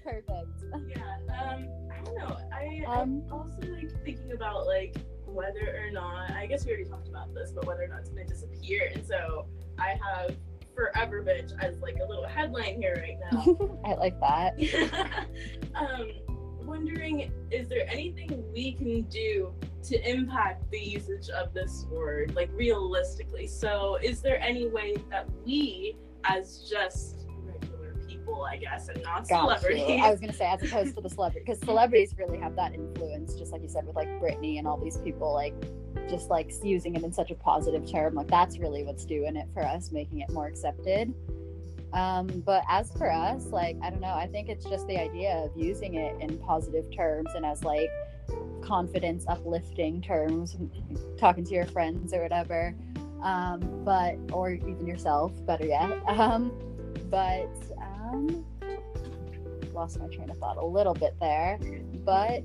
perfect. 0.02 0.64
yeah. 0.88 1.16
Um. 1.28 1.68
I 1.90 2.04
don't 2.04 2.16
know. 2.18 2.36
I 2.52 2.84
Um, 2.86 3.22
I'm 3.26 3.32
also 3.32 3.58
like 3.62 3.90
thinking 4.04 4.32
about 4.32 4.66
like 4.66 4.96
whether 5.26 5.76
or 5.86 5.90
not. 5.90 6.30
I 6.32 6.46
guess 6.46 6.64
we 6.64 6.72
already 6.72 6.88
talked 6.88 7.08
about 7.08 7.34
this, 7.34 7.52
but 7.52 7.66
whether 7.66 7.82
or 7.82 7.88
not 7.88 8.00
it's 8.00 8.10
gonna 8.10 8.24
disappear. 8.26 8.90
And 8.94 9.04
so 9.06 9.46
I 9.78 9.98
have 10.02 10.36
forever 10.74 11.22
bitch 11.22 11.52
as 11.60 11.80
like 11.80 11.96
a 12.02 12.06
little 12.06 12.26
headline 12.26 12.80
here 12.80 12.96
right 12.96 13.18
now. 13.32 13.78
I 13.84 13.94
like 13.94 14.18
that. 14.20 15.26
um, 15.74 16.10
wondering, 16.66 17.30
is 17.50 17.68
there 17.68 17.88
anything 17.88 18.44
we 18.52 18.72
can 18.72 19.02
do 19.02 19.52
to 19.84 20.10
impact 20.10 20.70
the 20.70 20.78
usage 20.78 21.28
of 21.28 21.52
this 21.52 21.86
word, 21.90 22.34
like 22.34 22.50
realistically? 22.54 23.46
So, 23.46 23.98
is 24.02 24.20
there 24.20 24.40
any 24.40 24.68
way 24.68 24.96
that 25.10 25.28
we, 25.44 25.96
as 26.24 26.68
just 26.68 27.23
people, 28.24 28.44
I 28.44 28.56
guess, 28.56 28.88
and 28.88 29.02
not 29.02 29.28
Got 29.28 29.30
you. 29.30 29.58
celebrities, 29.58 30.00
I 30.02 30.10
was 30.10 30.20
gonna 30.20 30.32
say 30.32 30.46
as 30.46 30.62
opposed 30.62 30.94
to 30.96 31.00
the 31.00 31.10
celebrity, 31.10 31.44
because 31.46 31.60
celebrities 31.60 32.14
really 32.18 32.38
have 32.38 32.56
that 32.56 32.74
influence, 32.74 33.34
just 33.34 33.52
like 33.52 33.62
you 33.62 33.68
said 33.68 33.86
with 33.86 33.96
like 33.96 34.08
Britney 34.20 34.58
and 34.58 34.66
all 34.66 34.76
these 34.76 34.98
people, 34.98 35.32
like 35.32 35.54
just 36.08 36.30
like 36.30 36.52
using 36.62 36.94
it 36.94 37.02
in 37.02 37.12
such 37.12 37.30
a 37.30 37.34
positive 37.34 37.90
term. 37.90 38.14
Like 38.14 38.28
that's 38.28 38.58
really 38.58 38.84
what's 38.84 39.04
doing 39.04 39.36
it 39.36 39.48
for 39.52 39.62
us, 39.62 39.92
making 39.92 40.20
it 40.20 40.30
more 40.30 40.46
accepted. 40.46 41.12
Um, 41.92 42.26
but 42.44 42.64
as 42.68 42.90
for 42.92 43.10
us, 43.10 43.46
like 43.46 43.76
I 43.82 43.90
don't 43.90 44.00
know, 44.00 44.14
I 44.14 44.26
think 44.26 44.48
it's 44.48 44.64
just 44.64 44.86
the 44.88 44.98
idea 44.98 45.32
of 45.36 45.50
using 45.56 45.94
it 45.94 46.20
in 46.20 46.38
positive 46.38 46.84
terms 46.94 47.30
and 47.34 47.44
as 47.46 47.62
like 47.62 47.90
confidence 48.62 49.24
uplifting 49.28 50.00
terms, 50.00 50.56
talking 51.18 51.44
to 51.44 51.52
your 51.52 51.66
friends 51.66 52.12
or 52.12 52.22
whatever. 52.22 52.74
Um, 53.22 53.82
but 53.84 54.16
or 54.32 54.50
even 54.50 54.86
yourself, 54.86 55.32
better 55.46 55.66
yet. 55.66 55.90
Um, 56.08 56.52
but 57.10 57.48
um, 58.04 58.44
lost 59.72 59.98
my 59.98 60.06
train 60.08 60.30
of 60.30 60.38
thought 60.38 60.56
a 60.56 60.64
little 60.64 60.94
bit 60.94 61.14
there, 61.20 61.58
but 62.04 62.44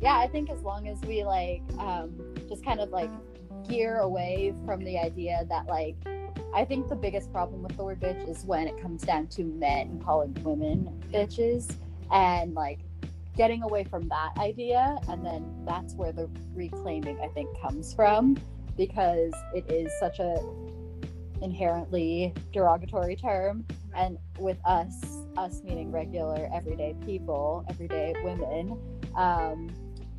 yeah, 0.00 0.16
I 0.16 0.28
think 0.28 0.50
as 0.50 0.62
long 0.62 0.88
as 0.88 1.00
we 1.02 1.24
like 1.24 1.62
um, 1.78 2.12
just 2.48 2.64
kind 2.64 2.80
of 2.80 2.90
like 2.90 3.10
gear 3.68 3.98
away 3.98 4.54
from 4.64 4.82
the 4.84 4.98
idea 4.98 5.44
that 5.48 5.66
like 5.66 5.96
I 6.54 6.64
think 6.64 6.88
the 6.88 6.96
biggest 6.96 7.32
problem 7.32 7.62
with 7.62 7.76
the 7.76 7.84
word 7.84 8.00
bitch 8.00 8.28
is 8.28 8.44
when 8.44 8.68
it 8.68 8.80
comes 8.80 9.02
down 9.02 9.26
to 9.28 9.44
men 9.44 10.00
calling 10.04 10.34
women 10.42 11.02
bitches 11.12 11.74
and 12.10 12.54
like 12.54 12.78
getting 13.36 13.62
away 13.62 13.84
from 13.84 14.08
that 14.08 14.32
idea 14.38 14.98
and 15.08 15.24
then 15.24 15.44
that's 15.66 15.94
where 15.94 16.12
the 16.12 16.28
reclaiming 16.54 17.20
I 17.20 17.28
think 17.28 17.48
comes 17.60 17.92
from 17.92 18.36
because 18.76 19.32
it 19.54 19.70
is 19.70 19.92
such 20.00 20.20
a 20.20 20.40
inherently 21.42 22.32
derogatory 22.52 23.16
term 23.16 23.64
and 23.96 24.18
with 24.38 24.58
us 24.64 24.92
us 25.36 25.62
meaning 25.64 25.90
regular 25.92 26.48
everyday 26.52 26.94
people 27.04 27.64
everyday 27.68 28.14
women 28.24 28.78
um 29.16 29.70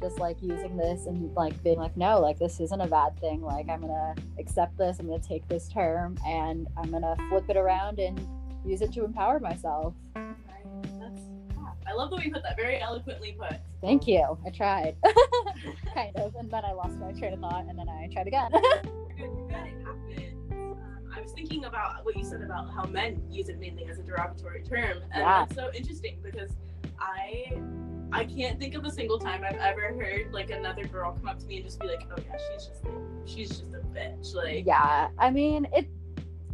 just 0.02 0.18
like 0.18 0.42
using 0.42 0.78
this 0.78 1.08
and 1.08 1.34
like 1.36 1.62
being 1.64 1.78
like 1.78 1.96
no 1.98 2.20
like 2.20 2.40
this 2.40 2.60
isn't 2.60 2.82
a 2.82 2.88
bad 2.88 3.18
thing 3.20 3.42
like 3.42 3.68
i'm 3.70 3.82
gonna 3.82 4.16
accept 4.40 4.78
this 4.78 4.98
i'm 5.00 5.08
gonna 5.08 5.20
take 5.20 5.46
this 5.50 5.68
term 5.68 6.18
and 6.26 6.68
i'm 6.78 6.90
gonna 6.90 7.16
flip 7.30 7.44
it 7.50 7.58
around 7.58 8.00
and 8.00 8.20
use 8.66 8.82
it 8.82 8.92
to 8.94 9.04
empower 9.04 9.40
myself 9.40 9.94
Right. 10.16 10.34
That's, 11.00 11.22
yeah. 11.56 11.72
I 11.88 11.94
love 11.94 12.10
the 12.12 12.18
way 12.18 12.24
you 12.26 12.32
put 12.34 12.44
that. 12.44 12.56
Very 12.58 12.80
eloquently 12.82 13.36
put. 13.38 13.60
thank 13.82 14.08
you 14.08 14.38
i 14.46 14.50
tried 14.50 14.96
kind 15.94 16.16
of 16.16 16.34
and 16.36 16.50
then 16.50 16.64
i 16.64 16.72
lost 16.72 16.98
my 16.98 17.12
train 17.14 17.34
of 17.34 17.40
thought 17.40 17.66
and 17.68 17.78
then 17.78 17.90
i 17.90 18.08
tried 18.14 18.28
again 18.28 18.52
good. 19.18 19.30
Good. 19.50 19.86
Was 21.30 21.36
thinking 21.36 21.66
about 21.66 22.04
what 22.06 22.16
you 22.18 22.24
said 22.24 22.42
about 22.42 22.70
how 22.72 22.84
men 22.86 23.22
use 23.30 23.50
it 23.50 23.60
mainly 23.60 23.86
as 23.90 24.00
a 24.00 24.04
derogatory 24.04 24.64
term, 24.64 24.98
and 25.14 25.22
Yeah. 25.22 25.46
that's 25.46 25.56
so 25.56 25.72
interesting 25.74 26.18
because 26.24 26.52
I 27.00 27.60
I 28.12 28.26
can't 28.26 28.60
think 28.60 28.74
of 28.74 28.84
a 28.86 28.92
single 28.92 29.20
time 29.20 29.44
I've 29.44 29.58
ever 29.60 29.94
heard 29.94 30.34
like 30.34 30.50
another 30.50 30.84
girl 30.86 31.12
come 31.12 31.28
up 31.28 31.38
to 31.40 31.46
me 31.46 31.58
and 31.58 31.66
just 31.66 31.80
be 31.80 31.88
like, 31.88 32.02
"Oh 32.12 32.16
yeah, 32.28 32.38
she's 32.52 32.66
just 32.66 32.84
like, 32.84 32.94
she's 33.26 33.50
just 33.50 33.74
a 33.74 33.80
bitch." 33.96 34.34
Like, 34.34 34.66
yeah 34.66 35.10
i 35.20 35.30
mean 35.30 35.68
it 35.76 35.88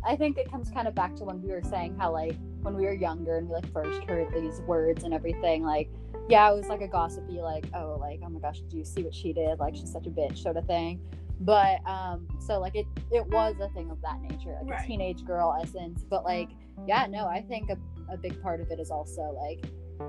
i 0.05 0.15
think 0.15 0.37
it 0.37 0.49
comes 0.51 0.69
kind 0.69 0.87
of 0.87 0.93
back 0.95 1.15
to 1.15 1.23
when 1.23 1.41
we 1.41 1.49
were 1.51 1.61
saying 1.63 1.95
how 1.97 2.11
like 2.11 2.35
when 2.61 2.75
we 2.75 2.83
were 2.85 2.93
younger 2.93 3.37
and 3.37 3.47
we 3.47 3.55
like 3.55 3.71
first 3.71 4.03
heard 4.03 4.27
these 4.33 4.59
words 4.61 5.03
and 5.03 5.13
everything 5.13 5.63
like 5.63 5.89
yeah 6.29 6.51
it 6.51 6.55
was 6.55 6.67
like 6.67 6.81
a 6.81 6.87
gossipy 6.87 7.39
like 7.41 7.65
oh 7.73 7.97
like 7.99 8.19
oh 8.23 8.29
my 8.29 8.39
gosh 8.39 8.59
do 8.69 8.77
you 8.77 8.83
see 8.85 9.03
what 9.03 9.13
she 9.13 9.31
did 9.33 9.57
like 9.59 9.75
she's 9.75 9.91
such 9.91 10.05
a 10.07 10.09
bitch 10.09 10.37
sort 10.39 10.57
of 10.57 10.65
thing 10.65 10.99
but 11.41 11.79
um 11.85 12.27
so 12.39 12.59
like 12.59 12.75
it 12.75 12.85
it 13.11 13.25
was 13.27 13.55
a 13.61 13.67
thing 13.69 13.91
of 13.91 14.01
that 14.01 14.19
nature 14.21 14.55
like 14.61 14.71
Right. 14.71 14.83
a 14.83 14.87
teenage 14.87 15.25
girl 15.25 15.57
essence 15.61 16.03
but 16.09 16.23
like 16.23 16.49
yeah 16.87 17.05
no 17.07 17.27
i 17.27 17.41
think 17.41 17.69
a, 17.69 17.77
a 18.11 18.17
big 18.17 18.41
part 18.41 18.61
of 18.61 18.71
it 18.71 18.79
is 18.79 18.89
also 18.89 19.21
like 19.41 19.65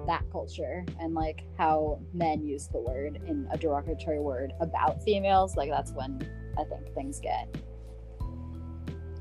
that 0.07 0.23
culture 0.31 0.85
and 1.01 1.15
like 1.15 1.43
how 1.59 1.99
men 2.13 2.45
use 2.45 2.69
the 2.69 2.79
word 2.81 3.21
in 3.27 3.49
a 3.51 3.57
derogatory 3.59 4.21
word 4.21 4.53
about 4.61 5.03
females 5.03 5.57
like 5.57 5.71
that's 5.71 5.93
when 5.93 6.21
i 6.59 6.65
think 6.65 6.93
things 6.95 7.19
get 7.21 7.49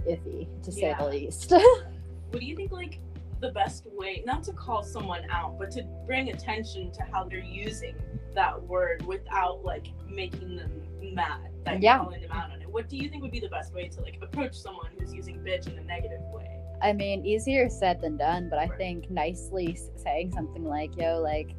iffy 0.07 0.47
to 0.63 0.71
say 0.71 0.81
Yeah. 0.81 0.97
the 0.99 1.05
least 1.09 1.51
what 2.29 2.39
do 2.39 2.45
you 2.45 2.55
think 2.55 2.71
like 2.71 2.99
the 3.41 3.51
best 3.51 3.85
way 3.93 4.23
not 4.25 4.43
to 4.43 4.53
call 4.53 4.83
someone 4.83 5.21
out 5.29 5.57
but 5.59 5.71
to 5.71 5.83
bring 6.05 6.29
attention 6.29 6.91
to 6.93 7.01
how 7.11 7.23
they're 7.25 7.39
using 7.39 7.95
that 8.33 8.61
word 8.63 9.05
without 9.05 9.63
like 9.63 9.87
making 10.09 10.55
them 10.55 10.71
mad 11.13 11.49
that 11.65 11.81
Yeah. 11.81 11.95
you're 11.97 12.03
calling 12.05 12.21
them 12.21 12.31
out 12.31 12.51
on 12.51 12.61
it 12.61 12.69
what 12.69 12.89
do 12.89 12.97
you 12.97 13.09
think 13.09 13.21
would 13.21 13.31
be 13.31 13.39
the 13.39 13.49
best 13.49 13.73
way 13.73 13.87
to 13.87 14.01
like 14.01 14.17
approach 14.21 14.55
someone 14.55 14.87
who's 14.97 15.13
using 15.13 15.39
bitch 15.39 15.67
in 15.71 15.77
a 15.77 15.83
negative 15.83 16.21
way 16.33 16.49
I 16.81 16.91
mean, 16.93 17.25
easier 17.25 17.69
said 17.69 18.01
than 18.01 18.17
done, 18.17 18.49
but 18.49 18.59
I 18.59 18.65
Right. 18.67 18.77
think 18.77 19.09
nicely 19.09 19.77
saying 19.95 20.33
something 20.33 20.63
like, 20.65 20.95
yo, 20.97 21.19
like, 21.21 21.55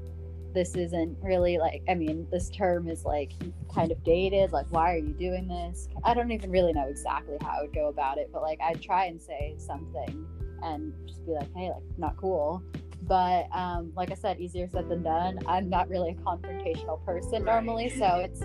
this 0.53 0.77
isn't 0.77 1.19
really 1.23 1.59
like, 1.59 1.83
I 1.89 1.95
mean, 1.95 2.29
this 2.31 2.49
term 2.51 2.87
is 2.89 3.05
like 3.05 3.33
kind 3.75 3.91
of 3.91 4.05
dated. 4.05 4.53
Like, 4.53 4.67
why 4.71 4.93
are 4.93 4.99
you 4.99 5.15
doing 5.15 5.49
this? 5.49 5.89
I 6.05 6.15
don't 6.15 6.31
even 6.31 6.51
really 6.51 6.73
know 6.75 6.87
exactly 6.87 7.39
how 7.41 7.49
I 7.59 7.63
would 7.63 7.75
go 7.75 7.89
about 7.89 8.19
it, 8.19 8.31
but 8.33 8.43
like, 8.43 8.61
I'd 8.63 8.81
try 8.81 9.07
and 9.07 9.21
say 9.21 9.55
something 9.59 10.27
and 10.63 10.93
just 11.09 11.25
be 11.27 11.33
like, 11.33 11.49
hey, 11.57 11.71
like, 11.71 11.83
not 11.99 12.17
cool. 12.19 12.63
But 13.03 13.49
um, 13.53 13.93
like 13.97 14.11
I 14.11 14.15
said, 14.15 14.39
easier 14.39 14.69
said 14.69 14.89
than 14.89 15.03
done. 15.03 15.41
I'm 15.47 15.69
not 15.69 15.89
really 15.89 16.11
a 16.11 16.15
confrontational 16.15 17.05
person 17.05 17.43
Right. 17.43 17.53
normally, 17.53 17.89
so 17.89 18.17
it's 18.19 18.43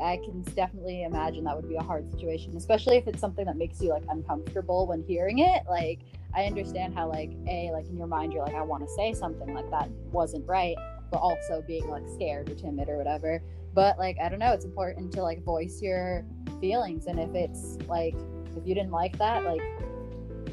I 0.00 0.16
can 0.18 0.42
definitely 0.54 1.04
imagine 1.04 1.44
that 1.44 1.56
would 1.56 1.68
be 1.68 1.76
a 1.76 1.82
hard 1.82 2.10
situation, 2.10 2.56
especially 2.56 2.96
if 2.96 3.06
it's 3.06 3.20
something 3.20 3.44
that 3.46 3.56
makes 3.56 3.80
you 3.80 3.90
like 3.90 4.04
uncomfortable 4.08 4.86
when 4.86 5.02
hearing 5.02 5.40
it. 5.40 5.62
Like, 5.68 6.00
I 6.34 6.44
understand 6.44 6.94
how 6.94 7.08
like 7.08 7.30
a 7.46 7.70
like 7.72 7.86
in 7.86 7.96
your 7.98 8.06
mind 8.06 8.32
you're 8.32 8.44
like 8.44 8.54
I 8.54 8.62
want 8.62 8.82
to 8.82 8.88
say 8.94 9.12
something 9.12 9.52
like 9.52 9.70
that 9.70 9.90
wasn't 10.10 10.48
right, 10.48 10.76
but 11.10 11.18
also 11.18 11.62
being 11.66 11.86
like 11.88 12.04
scared 12.14 12.50
or 12.50 12.54
timid 12.54 12.88
or 12.88 12.96
whatever. 12.96 13.42
But 13.74 13.98
like 13.98 14.18
I 14.20 14.28
don't 14.28 14.38
know, 14.38 14.52
it's 14.52 14.64
important 14.64 15.12
to 15.12 15.22
like 15.22 15.42
voice 15.44 15.80
your 15.82 16.24
feelings, 16.60 17.06
and 17.06 17.20
if 17.20 17.34
it's 17.34 17.78
like 17.86 18.14
if 18.56 18.66
you 18.66 18.74
didn't 18.74 18.92
like 18.92 19.18
that, 19.18 19.44
like 19.44 19.62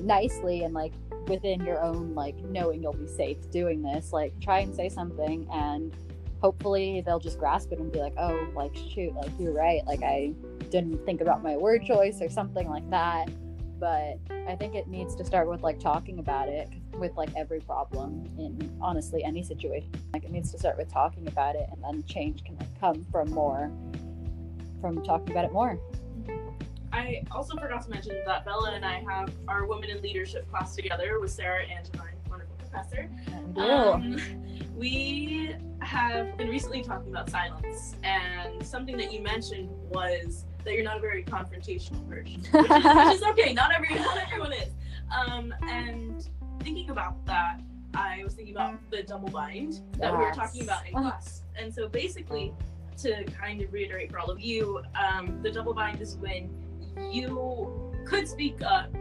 nicely 0.01 0.63
and 0.63 0.74
like 0.74 0.93
within 1.27 1.62
your 1.62 1.81
own 1.81 2.15
like 2.15 2.38
knowing 2.46 2.81
you'll 2.81 2.93
be 2.93 3.08
safe 3.08 3.38
doing 3.51 3.81
this, 3.81 4.12
like 4.12 4.34
try 4.41 4.60
and 4.60 4.75
say 4.75 4.89
something 4.89 5.48
and 5.51 5.93
hopefully 6.41 7.03
they'll 7.05 7.19
just 7.19 7.38
grasp 7.38 7.72
it 7.72 7.79
and 7.79 7.91
be 7.91 8.00
like, 8.00 8.13
oh, 8.17 8.48
like 8.55 8.75
shoot, 8.75 9.13
like 9.15 9.31
you're 9.39 9.53
right. 9.53 9.86
Like 9.86 10.03
I 10.03 10.34
didn't 10.69 11.05
think 11.05 11.22
about 11.22 11.43
my 11.43 11.58
word 11.58 11.84
choice 11.86 12.22
or 12.22 12.29
something 12.29 12.69
like 12.69 12.89
that. 12.89 13.29
But 13.79 14.19
I 14.48 14.55
think 14.58 14.75
it 14.75 14.88
needs 14.88 15.15
to 15.15 15.25
start 15.25 15.48
with 15.48 15.62
like 15.62 15.79
talking 15.79 16.19
about 16.19 16.50
it 16.50 16.69
with 16.93 17.15
like 17.15 17.29
every 17.38 17.62
problem 17.62 18.25
in 18.38 18.77
honestly 18.81 19.24
any 19.24 19.43
situation. 19.43 19.91
Like 20.13 20.25
it 20.25 20.31
needs 20.31 20.51
to 20.51 20.60
start 20.60 20.77
with 20.77 20.91
talking 20.91 21.27
about 21.27 21.55
it 21.55 21.67
and 21.72 21.81
then 21.84 22.03
change 22.03 22.43
can 22.43 22.58
like, 22.58 22.79
come 22.79 23.05
from 23.12 23.29
more 23.31 23.72
from 24.81 25.03
talking 25.03 25.31
about 25.31 25.46
it 25.46 25.53
more. 25.53 25.79
I 26.91 27.24
also 27.31 27.55
forgot 27.55 27.84
to 27.84 27.89
mention 27.89 28.22
that 28.25 28.46
Bella 28.46 28.72
and 28.74 28.86
I 28.86 29.03
have 29.08 29.31
our 29.48 29.65
women 29.65 29.89
in 29.89 30.01
leadership 30.01 30.50
class 30.50 30.75
together 30.75 31.19
with 31.19 31.31
Sarah 31.31 31.63
and 31.63 31.89
my 31.98 32.08
wonderful 32.29 32.55
professor. 32.58 33.10
Um, 33.55 34.19
we 34.75 35.55
have 35.89 36.38
been 36.38 36.50
recently 36.50 36.84
talking 36.84 37.10
about 37.10 37.31
silence, 37.31 37.96
and 38.03 38.63
something 38.63 38.96
that 38.96 39.12
you 39.12 39.22
mentioned 39.22 39.69
was 39.89 40.46
that 40.63 40.75
you're 40.75 40.84
not 40.84 40.98
a 40.98 41.00
very 41.00 41.24
confrontational 41.24 42.08
person, 42.08 42.41
which 42.51 42.69
is, 42.69 42.84
which 42.84 43.15
is 43.15 43.24
okay. 43.24 43.53
Not 43.53 43.74
every 43.74 43.96
not 43.96 44.17
everyone 44.17 44.53
is. 44.53 44.69
Um, 45.17 45.51
and 45.63 46.29
thinking 46.62 46.91
about 46.91 47.25
that, 47.25 47.62
I 47.96 48.22
was 48.24 48.36
thinking 48.36 48.53
about 48.53 48.75
the 48.91 49.01
double 49.01 49.29
bind 49.29 49.81
that 49.98 50.15
we 50.15 50.24
were 50.25 50.31
talking 50.31 50.62
about 50.62 50.86
in 50.86 50.93
class. 50.93 51.41
And 51.55 51.74
so 51.74 51.89
basically, 51.89 52.53
to 52.98 53.24
kind 53.24 53.60
of 53.60 53.74
reiterate 53.74 54.12
for 54.12 54.19
all 54.19 54.29
of 54.29 54.39
you, 54.39 54.84
um, 54.93 55.41
the 55.41 55.50
double 55.50 55.74
bind 55.74 56.01
is 56.01 56.17
when 56.17 56.51
you 57.10 57.91
could 58.05 58.27
speak 58.27 58.62
up, 58.62 58.93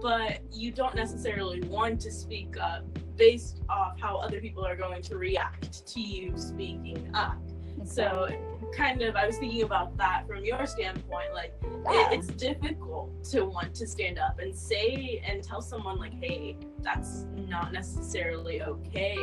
but 0.00 0.40
you 0.50 0.70
don't 0.70 0.94
necessarily 0.94 1.60
want 1.64 2.00
to 2.00 2.10
speak 2.10 2.56
up 2.58 2.86
based 3.16 3.62
off 3.68 3.98
how 4.00 4.16
other 4.16 4.40
people 4.40 4.64
are 4.66 4.76
going 4.76 5.02
to 5.02 5.16
react 5.16 5.86
to 5.86 6.00
you 6.00 6.32
speaking 6.36 7.10
up. 7.14 7.36
So 7.84 8.28
kind 8.76 9.02
of 9.02 9.14
I 9.16 9.26
was 9.26 9.36
thinking 9.38 9.62
about 9.62 9.96
that 9.98 10.26
from 10.26 10.44
your 10.44 10.64
standpoint 10.66 11.32
like 11.34 11.54
Yeah. 11.62 12.10
it, 12.10 12.18
it's 12.18 12.26
difficult 12.28 13.22
to 13.30 13.44
want 13.44 13.74
to 13.74 13.86
stand 13.86 14.18
up 14.18 14.38
and 14.40 14.54
say 14.56 15.22
and 15.26 15.42
tell 15.44 15.60
someone 15.60 15.98
like 15.98 16.14
hey 16.14 16.56
that's 16.80 17.26
not 17.36 17.72
necessarily 17.72 18.62
okay 18.62 19.16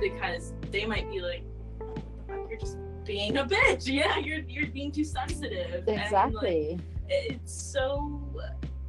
because 0.00 0.52
they 0.70 0.84
might 0.84 1.08
be 1.10 1.20
like 1.20 1.42
"Oh, 1.80 1.84
what 1.86 1.94
the 1.96 2.32
fuck, 2.32 2.46
you're 2.50 2.58
just 2.58 2.76
being 3.04 3.36
a 3.38 3.44
bitch 3.44 3.86
yeah 3.92 4.18
you're 4.18 4.40
you're 4.40 4.66
being 4.66 4.90
too 4.92 5.04
sensitive 5.04 5.72
And, 5.74 5.86
like, 5.86 6.04
exactly. 6.06 6.78
it's 7.08 7.52
so 7.52 8.20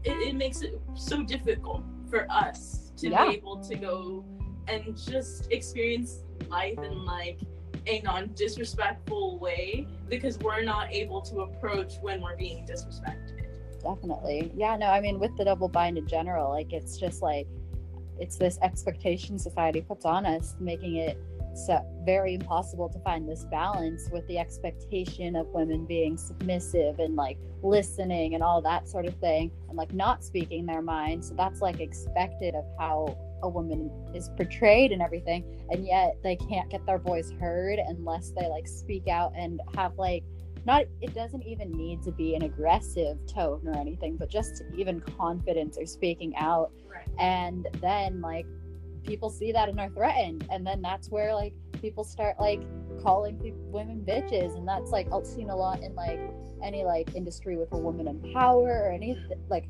it, 0.04 0.12
it 0.30 0.36
makes 0.36 0.62
it 0.62 0.82
so 0.96 1.24
difficult 1.24 1.84
for 2.10 2.26
us 2.32 2.92
to 2.98 3.10
Yeah. 3.10 3.28
be 3.30 3.36
able 3.36 3.58
to 3.64 3.76
go 3.76 4.26
and 4.70 4.98
just 4.98 5.52
experience 5.52 6.24
life 6.50 6.78
in 6.80 7.06
like 7.06 7.40
a 7.88 8.02
non-disrespectful 8.02 9.40
way 9.40 9.88
because 10.10 10.38
we're 10.40 10.64
not 10.64 10.92
able 10.92 11.22
to 11.22 11.42
approach 11.42 11.96
when 12.02 12.22
we're 12.22 12.38
being 12.38 12.66
disrespected. 12.66 13.46
Definitely. 13.82 14.52
Yeah 14.56 14.76
no 14.76 14.88
i 14.88 15.00
mean 15.00 15.20
with 15.20 15.36
the 15.38 15.46
double 15.46 15.70
bind 15.70 15.98
in 15.98 16.08
general 16.08 16.50
like 16.50 16.74
it's 16.74 16.98
just 16.98 17.22
like 17.22 17.48
it's 18.20 18.36
this 18.36 18.60
expectation 18.62 19.40
society 19.40 19.82
puts 19.82 20.04
on 20.04 20.26
us 20.26 20.56
making 20.60 20.98
it 20.98 21.18
so 21.56 21.84
very 22.06 22.36
impossible 22.36 22.90
to 22.90 23.00
find 23.00 23.28
this 23.28 23.46
balance 23.46 24.10
with 24.12 24.26
the 24.28 24.38
expectation 24.38 25.36
of 25.36 25.48
women 25.48 25.86
being 25.86 26.18
submissive 26.18 27.00
and 27.00 27.16
like 27.16 27.38
listening 27.64 28.36
and 28.36 28.44
all 28.44 28.62
that 28.62 28.88
sort 28.88 29.06
of 29.06 29.14
thing 29.16 29.52
and 29.68 29.78
like 29.78 29.94
not 29.94 30.24
speaking 30.24 30.66
their 30.66 30.82
mind. 30.82 31.24
So 31.24 31.34
that's 31.34 31.62
like 31.62 31.80
expected 31.80 32.56
of 32.56 32.66
how 32.78 33.18
a 33.44 33.50
woman 33.50 33.92
is 34.14 34.30
portrayed 34.38 34.92
and 34.92 35.02
everything 35.02 35.44
and 35.70 35.86
yet 35.86 36.18
they 36.24 36.36
can't 36.36 36.70
get 36.70 36.86
their 36.86 37.00
voice 37.00 37.32
heard 37.40 37.80
unless 37.88 38.32
they 38.32 38.48
like 38.48 38.68
speak 38.68 39.08
out 39.08 39.32
and 39.36 39.62
have 39.76 39.98
like 39.98 40.24
not 40.66 40.84
it 41.02 41.14
doesn't 41.14 41.44
even 41.44 41.72
need 41.72 42.02
to 42.04 42.12
be 42.12 42.36
an 42.36 42.44
aggressive 42.44 43.18
tone 43.26 43.62
or 43.66 43.78
anything 43.78 44.18
but 44.18 44.30
just 44.30 44.64
even 44.76 45.02
confidence 45.02 45.78
or 45.78 45.86
speaking 45.86 46.36
out. 46.36 46.72
Right. 46.88 47.08
And 47.18 47.68
then 47.82 48.22
like 48.22 48.46
people 49.04 49.30
see 49.30 49.52
that 49.52 49.70
and 49.70 49.80
are 49.80 49.90
threatened 49.90 50.46
and 50.52 50.66
then 50.66 50.82
that's 50.82 51.10
where 51.10 51.34
like 51.34 51.54
people 51.82 52.04
start 52.04 52.40
like 52.40 52.62
calling 53.02 53.40
women 53.72 54.04
bitches 54.06 54.58
and 54.58 54.68
that's 54.68 54.92
like 54.92 55.08
i've 55.14 55.26
seen 55.26 55.50
a 55.50 55.56
lot 55.56 55.82
in 55.82 55.96
like 55.96 56.20
any 56.62 56.84
like 56.84 57.16
industry 57.16 57.56
with 57.56 57.72
a 57.72 57.78
woman 57.78 58.08
in 58.10 58.34
power 58.34 58.84
or 58.84 58.92
anything 58.92 59.24
like 59.50 59.66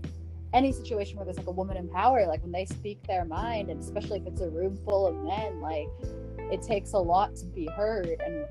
any 0.53 0.71
situation 0.71 1.17
where 1.17 1.25
there's 1.25 1.37
like 1.37 1.47
a 1.47 1.51
woman 1.51 1.77
in 1.77 1.87
power 1.89 2.25
like 2.27 2.41
when 2.41 2.51
they 2.51 2.65
speak 2.65 3.01
their 3.03 3.25
mind 3.25 3.69
and 3.69 3.79
especially 3.79 4.19
if 4.19 4.25
it's 4.25 4.41
a 4.41 4.49
room 4.49 4.77
full 4.85 5.05
of 5.05 5.15
men 5.17 5.59
like 5.61 5.87
it 6.51 6.61
takes 6.61 6.93
a 6.93 6.97
lot 6.97 7.35
to 7.35 7.45
be 7.45 7.67
heard 7.67 8.21
and 8.25 8.45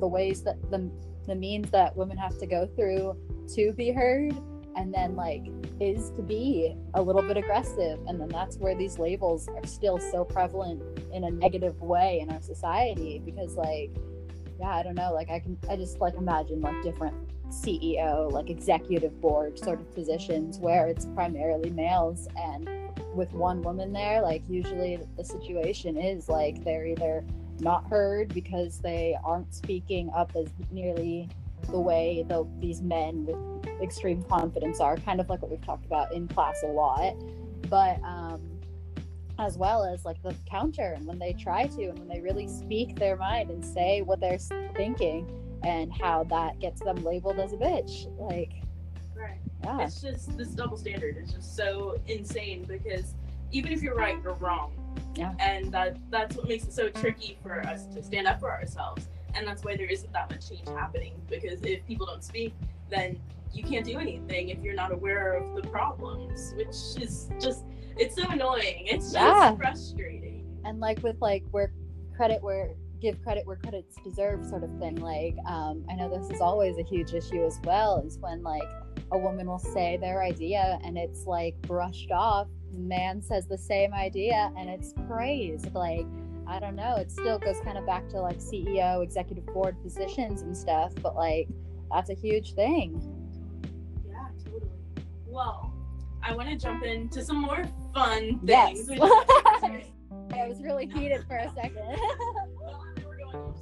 the 0.00 0.06
ways 0.06 0.42
that 0.42 0.56
the 0.70 0.90
the 1.26 1.34
means 1.34 1.70
that 1.70 1.96
women 1.96 2.16
have 2.16 2.36
to 2.38 2.46
go 2.46 2.66
through 2.76 3.16
to 3.54 3.72
be 3.72 3.90
heard 3.90 4.34
and 4.76 4.92
then 4.94 5.14
like 5.16 5.46
is 5.80 6.10
to 6.10 6.22
be 6.22 6.74
a 6.94 7.02
little 7.02 7.22
bit 7.22 7.36
aggressive 7.36 7.98
and 8.06 8.20
then 8.20 8.28
that's 8.28 8.56
where 8.56 8.74
these 8.74 8.98
labels 8.98 9.48
are 9.48 9.66
still 9.66 9.98
so 9.98 10.24
prevalent 10.24 10.82
in 11.12 11.24
a 11.24 11.30
negative 11.30 11.80
way 11.80 12.20
in 12.20 12.30
our 12.30 12.40
society 12.40 13.20
because 13.24 13.56
like 13.56 13.90
yeah 14.58 14.70
i 14.70 14.82
don't 14.82 14.94
know 14.94 15.12
like 15.12 15.30
i 15.30 15.38
can 15.38 15.58
i 15.68 15.76
just 15.76 16.00
like 16.00 16.14
imagine 16.14 16.60
like 16.60 16.80
different 16.82 17.14
ceo 17.52 18.30
like 18.32 18.50
executive 18.50 19.20
board 19.20 19.58
sort 19.58 19.80
of 19.80 19.94
positions 19.94 20.58
where 20.58 20.86
it's 20.86 21.06
primarily 21.14 21.70
males 21.70 22.26
and 22.36 22.68
with 23.14 23.32
one 23.32 23.62
woman 23.62 23.92
there 23.92 24.22
like 24.22 24.42
usually 24.48 24.98
the 25.16 25.24
situation 25.24 25.96
is 25.96 26.28
like 26.28 26.64
they're 26.64 26.86
either 26.86 27.24
not 27.60 27.88
heard 27.88 28.32
because 28.34 28.78
they 28.78 29.16
aren't 29.24 29.54
speaking 29.54 30.10
up 30.14 30.32
as 30.34 30.48
nearly 30.70 31.28
the 31.70 31.78
way 31.78 32.24
the, 32.28 32.46
these 32.58 32.82
men 32.82 33.24
with 33.24 33.36
extreme 33.80 34.22
confidence 34.24 34.80
are 34.80 34.96
kind 34.96 35.20
of 35.20 35.28
like 35.28 35.40
what 35.42 35.50
we've 35.50 35.64
talked 35.64 35.86
about 35.86 36.12
in 36.12 36.26
class 36.28 36.62
a 36.64 36.66
lot. 36.66 37.14
But 37.68 38.02
um 38.02 38.40
as 39.38 39.56
well 39.56 39.82
as 39.84 40.04
like 40.04 40.22
the 40.22 40.34
counter 40.48 40.92
and 40.94 41.06
when 41.06 41.18
they 41.18 41.32
try 41.32 41.66
to 41.66 41.84
and 41.84 41.98
when 41.98 42.06
they 42.06 42.20
really 42.20 42.46
speak 42.46 42.96
their 42.96 43.16
mind 43.16 43.50
and 43.50 43.64
say 43.64 44.02
what 44.02 44.20
they're 44.20 44.38
thinking 44.76 45.26
and 45.64 45.92
how 45.92 46.24
that 46.24 46.58
gets 46.60 46.80
them 46.80 46.96
labeled 47.04 47.38
as 47.38 47.52
a 47.52 47.56
bitch. 47.56 48.06
Like 48.18 48.52
right. 49.16 49.38
yeah. 49.64 49.80
It's 49.82 50.00
just 50.00 50.36
this 50.36 50.48
double 50.48 50.76
standard. 50.76 51.16
Is 51.16 51.32
just 51.32 51.56
so 51.56 52.00
insane 52.06 52.64
because 52.64 53.14
even 53.52 53.72
if 53.72 53.82
you're 53.82 53.94
right 53.94 54.18
you're 54.22 54.34
wrong. 54.34 54.72
Yeah. 55.14 55.32
and 55.40 55.70
that 55.72 55.96
that's 56.10 56.36
what 56.36 56.48
makes 56.48 56.64
it 56.64 56.72
so 56.72 56.88
tricky 56.88 57.38
for 57.42 57.60
us 57.66 57.86
to 57.94 58.02
stand 58.02 58.26
up 58.26 58.40
for 58.40 58.50
ourselves. 58.50 59.06
And 59.34 59.46
that's 59.46 59.64
why 59.64 59.76
there 59.76 59.86
isn't 59.86 60.12
that 60.12 60.30
much 60.30 60.48
change 60.48 60.68
happening 60.68 61.14
because 61.28 61.60
if 61.62 61.86
people 61.86 62.06
don't 62.06 62.24
speak 62.24 62.54
then 62.90 63.18
you 63.52 63.62
can't 63.62 63.84
do 63.84 63.98
anything 63.98 64.48
if 64.50 64.62
you're 64.62 64.74
not 64.74 64.92
aware 64.92 65.34
of 65.34 65.54
the 65.54 65.62
problems 65.68 66.54
which 66.56 66.68
is 67.02 67.30
just 67.40 67.64
it's 67.96 68.16
so 68.16 68.22
annoying. 68.28 68.86
It's 68.86 69.12
just 69.12 69.14
Yeah. 69.14 69.54
frustrating. 69.56 70.46
And 70.64 70.80
like 70.80 71.02
with 71.02 71.16
like 71.20 71.44
where 71.50 71.72
credit 72.16 72.42
where 72.42 72.70
give 73.02 73.20
credit 73.22 73.44
where 73.44 73.56
credit's 73.56 73.96
deserved 74.04 74.48
sort 74.48 74.62
of 74.62 74.70
thing 74.78 74.94
like 74.96 75.34
um 75.48 75.84
i 75.90 75.94
know 75.94 76.08
this 76.08 76.30
is 76.30 76.40
always 76.40 76.78
a 76.78 76.84
huge 76.84 77.12
issue 77.12 77.44
as 77.44 77.58
well 77.64 78.00
is 78.06 78.16
when 78.18 78.40
like 78.44 78.62
a 79.10 79.18
woman 79.18 79.46
will 79.48 79.58
say 79.58 79.98
their 80.00 80.22
idea 80.22 80.78
and 80.84 80.96
it's 80.96 81.26
like 81.26 81.60
brushed 81.62 82.12
off 82.12 82.46
man 82.72 83.20
says 83.20 83.46
the 83.48 83.58
same 83.58 83.92
idea 83.92 84.52
and 84.56 84.70
it's 84.70 84.94
praised 85.08 85.74
like 85.74 86.06
i 86.46 86.60
don't 86.60 86.76
know 86.76 86.94
it 86.96 87.10
still 87.10 87.40
goes 87.40 87.56
kind 87.64 87.76
of 87.76 87.84
back 87.84 88.08
to 88.08 88.20
like 88.20 88.38
ceo 88.38 89.02
executive 89.02 89.44
board 89.46 89.76
positions 89.82 90.42
and 90.42 90.56
stuff 90.56 90.92
but 91.02 91.16
like 91.16 91.48
that's 91.90 92.08
a 92.08 92.14
huge 92.14 92.54
thing. 92.54 93.02
Yeah 94.08 94.28
totally. 94.44 94.70
Well 95.26 95.74
i 96.22 96.32
want 96.34 96.48
to 96.48 96.56
jump 96.56 96.84
into 96.84 97.24
some 97.24 97.40
more 97.42 97.64
fun 97.92 98.38
things. 98.46 98.88
Which- 98.88 99.00
i 100.34 100.46
was 100.48 100.62
really 100.62 100.86
heated 100.86 101.24
for 101.26 101.36
a 101.36 101.52
second 101.54 101.98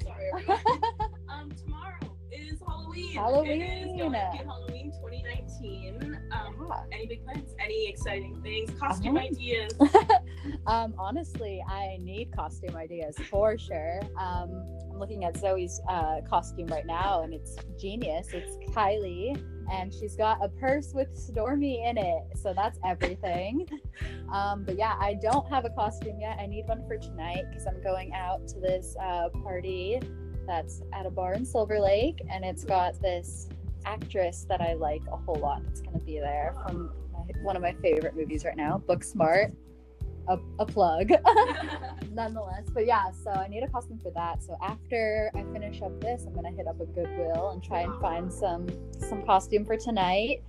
sorry, 0.03 0.31
um, 1.29 1.51
tomorrow 1.53 2.17
is 2.33 2.61
Halloween. 2.67 3.13
Halloween. 3.13 3.63
It 3.63 3.87
is 3.87 3.97
going 3.97 4.13
to 4.13 4.31
be 4.33 4.39
Halloween 4.39 4.93
2019. 4.93 6.10
Um, 6.33 6.67
Yeah. 6.69 6.83
any 6.93 7.07
big 7.07 7.25
plans? 7.25 7.55
Any 7.59 7.89
exciting 7.89 8.41
things? 8.43 8.71
Costume 8.79 9.17
Uh-huh. 9.17 9.27
ideas? 9.27 9.73
um, 10.67 10.95
honestly, 10.99 11.63
I 11.69 11.99
need 12.01 12.33
costume 12.35 12.77
ideas 12.77 13.17
for 13.31 13.59
sure. 13.59 14.01
Um, 14.19 14.51
I'm 14.91 14.99
looking 14.99 15.25
at 15.25 15.37
Zoe's 15.37 15.81
uh, 15.89 16.21
costume 16.29 16.67
right 16.69 16.87
now, 16.87 17.23
and 17.23 17.33
it's 17.35 17.57
genius. 17.81 18.29
It's 18.33 18.57
Kylie, 18.75 19.37
and 19.73 19.93
she's 19.93 20.17
got 20.17 20.39
a 20.45 20.49
purse 20.49 20.93
with 20.95 21.09
Stormi 21.17 21.89
in 21.89 21.99
it, 21.99 22.23
so 22.37 22.53
that's 22.55 22.79
everything. 22.85 23.67
Um, 24.33 24.63
but 24.65 24.77
yeah, 24.79 24.95
I 25.01 25.15
don't 25.15 25.47
have 25.49 25.65
a 25.65 25.71
costume 25.71 26.21
yet. 26.21 26.39
I 26.39 26.47
need 26.47 26.65
one 26.69 26.87
for 26.87 26.97
tonight 26.97 27.43
because 27.51 27.67
I'm 27.67 27.83
going 27.83 28.15
out 28.15 28.47
to 28.49 28.61
this 28.61 28.95
uh, 29.03 29.29
party 29.43 29.99
that's 30.47 30.83
at 30.93 31.05
a 31.05 31.11
bar 31.11 31.35
in 31.35 31.45
Silver 31.45 31.81
Lake, 31.81 32.23
and 32.31 32.45
it's 32.45 32.63
got 32.65 33.01
this 33.03 33.49
actress 33.85 34.47
that 34.49 34.61
I 34.61 34.75
like 34.75 35.03
a 35.11 35.17
whole 35.17 35.37
lot 35.37 35.63
that's 35.65 35.81
going 35.81 35.99
to 35.99 36.05
be 36.05 36.19
there 36.19 36.55
from 36.63 36.91
my, 37.13 37.21
one 37.43 37.57
of 37.57 37.63
my 37.63 37.73
favorite 37.75 38.17
movies 38.17 38.45
right 38.45 38.57
now, 38.57 38.83
Booksmart. 38.87 39.55
A, 40.29 40.39
a 40.61 40.67
plug, 40.67 41.11
nonetheless. 42.13 42.65
But 42.73 42.87
yeah, 42.87 43.11
so 43.11 43.31
I 43.31 43.49
need 43.49 43.65
a 43.65 43.69
costume 43.69 43.99
for 43.99 44.13
that. 44.13 44.43
So 44.45 44.57
after 44.63 45.29
I 45.35 45.43
finish 45.53 45.83
up 45.83 45.99
this, 46.01 46.25
I'm 46.25 46.35
gonna 46.35 46.53
hit 46.53 46.69
up 46.69 46.79
a 46.81 46.87
Goodwill 46.87 47.51
and 47.51 47.65
try 47.65 47.81
and 47.81 48.01
find 48.01 48.33
some 48.33 48.69
some 49.01 49.25
costume 49.25 49.65
for 49.65 49.77
tonight. 49.77 50.43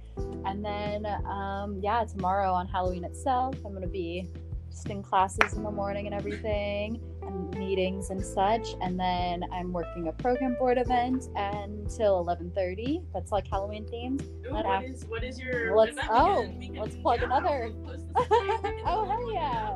And 0.46 0.64
then 0.64 1.08
um, 1.26 1.80
yeah, 1.82 2.04
tomorrow 2.04 2.52
on 2.52 2.68
Halloween 2.68 3.06
itself, 3.06 3.56
I'm 3.66 3.74
gonna 3.74 3.88
be 3.88 4.28
just 4.70 4.88
in 4.88 5.02
classes 5.02 5.54
in 5.54 5.64
the 5.64 5.72
morning 5.72 6.06
and 6.06 6.14
everything 6.14 7.02
and 7.24 7.56
meetings 7.58 8.10
and 8.10 8.24
such 8.24 8.70
and 8.82 9.00
then 9.00 9.44
i'm 9.54 9.72
working 9.72 10.08
a 10.08 10.12
program 10.14 10.56
board 10.60 10.78
event 10.78 11.30
until 11.36 12.24
11.30 12.26 13.04
that's 13.14 13.32
like 13.32 13.48
halloween 13.48 13.86
themed 13.86 14.24
Ooh, 14.48 14.54
what 14.54 14.66
af- 14.66 14.84
is 14.84 15.06
what 15.06 15.24
is 15.24 15.40
your 15.40 15.76
Let's- 15.76 15.98
oh? 16.10 16.52
Let's 16.76 16.96
plug 16.98 17.20
yeah, 17.20 17.26
another. 17.26 17.72
we'll 17.74 17.96
post 17.96 18.06
this 18.14 18.26
again. 18.26 18.60
We 18.64 18.70
can 18.70 18.82
Oh, 18.86 19.06
hell 19.06 19.32
yeah. 19.34 19.70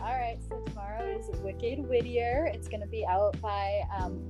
All 0.00 0.18
right, 0.18 0.38
so 0.48 0.60
tomorrow 0.66 1.16
is 1.18 1.28
Wicked 1.42 1.78
Whittier. 1.88 2.50
It's 2.52 2.68
to 2.80 2.86
be 2.88 3.06
out 3.06 3.40
by 3.40 3.82
um, 3.96 4.20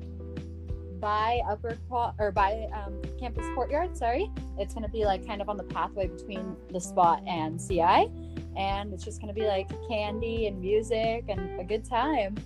by 1.01 1.41
Upper 1.51 1.77
or 2.19 2.31
by 2.31 2.69
um, 2.75 3.01
Campus 3.19 3.47
Courtyard. 3.55 3.97
Sorry, 3.97 4.31
it's 4.59 4.75
gonna 4.75 4.89
be 4.89 5.05
like 5.05 5.27
kind 5.27 5.41
of 5.41 5.49
on 5.49 5.57
the 5.57 5.65
pathway 5.65 6.07
between 6.09 6.57
the 6.71 6.81
spot 6.81 7.23
and 7.27 7.59
CI, 7.61 8.11
and 8.57 8.93
it's 8.93 9.05
just 9.05 9.21
gonna 9.21 9.33
be 9.33 9.47
like 9.47 9.69
candy 9.89 10.47
and 10.47 10.61
music 10.61 11.25
and 11.29 11.61
a 11.61 11.65
good 11.65 11.85
time. 11.85 12.37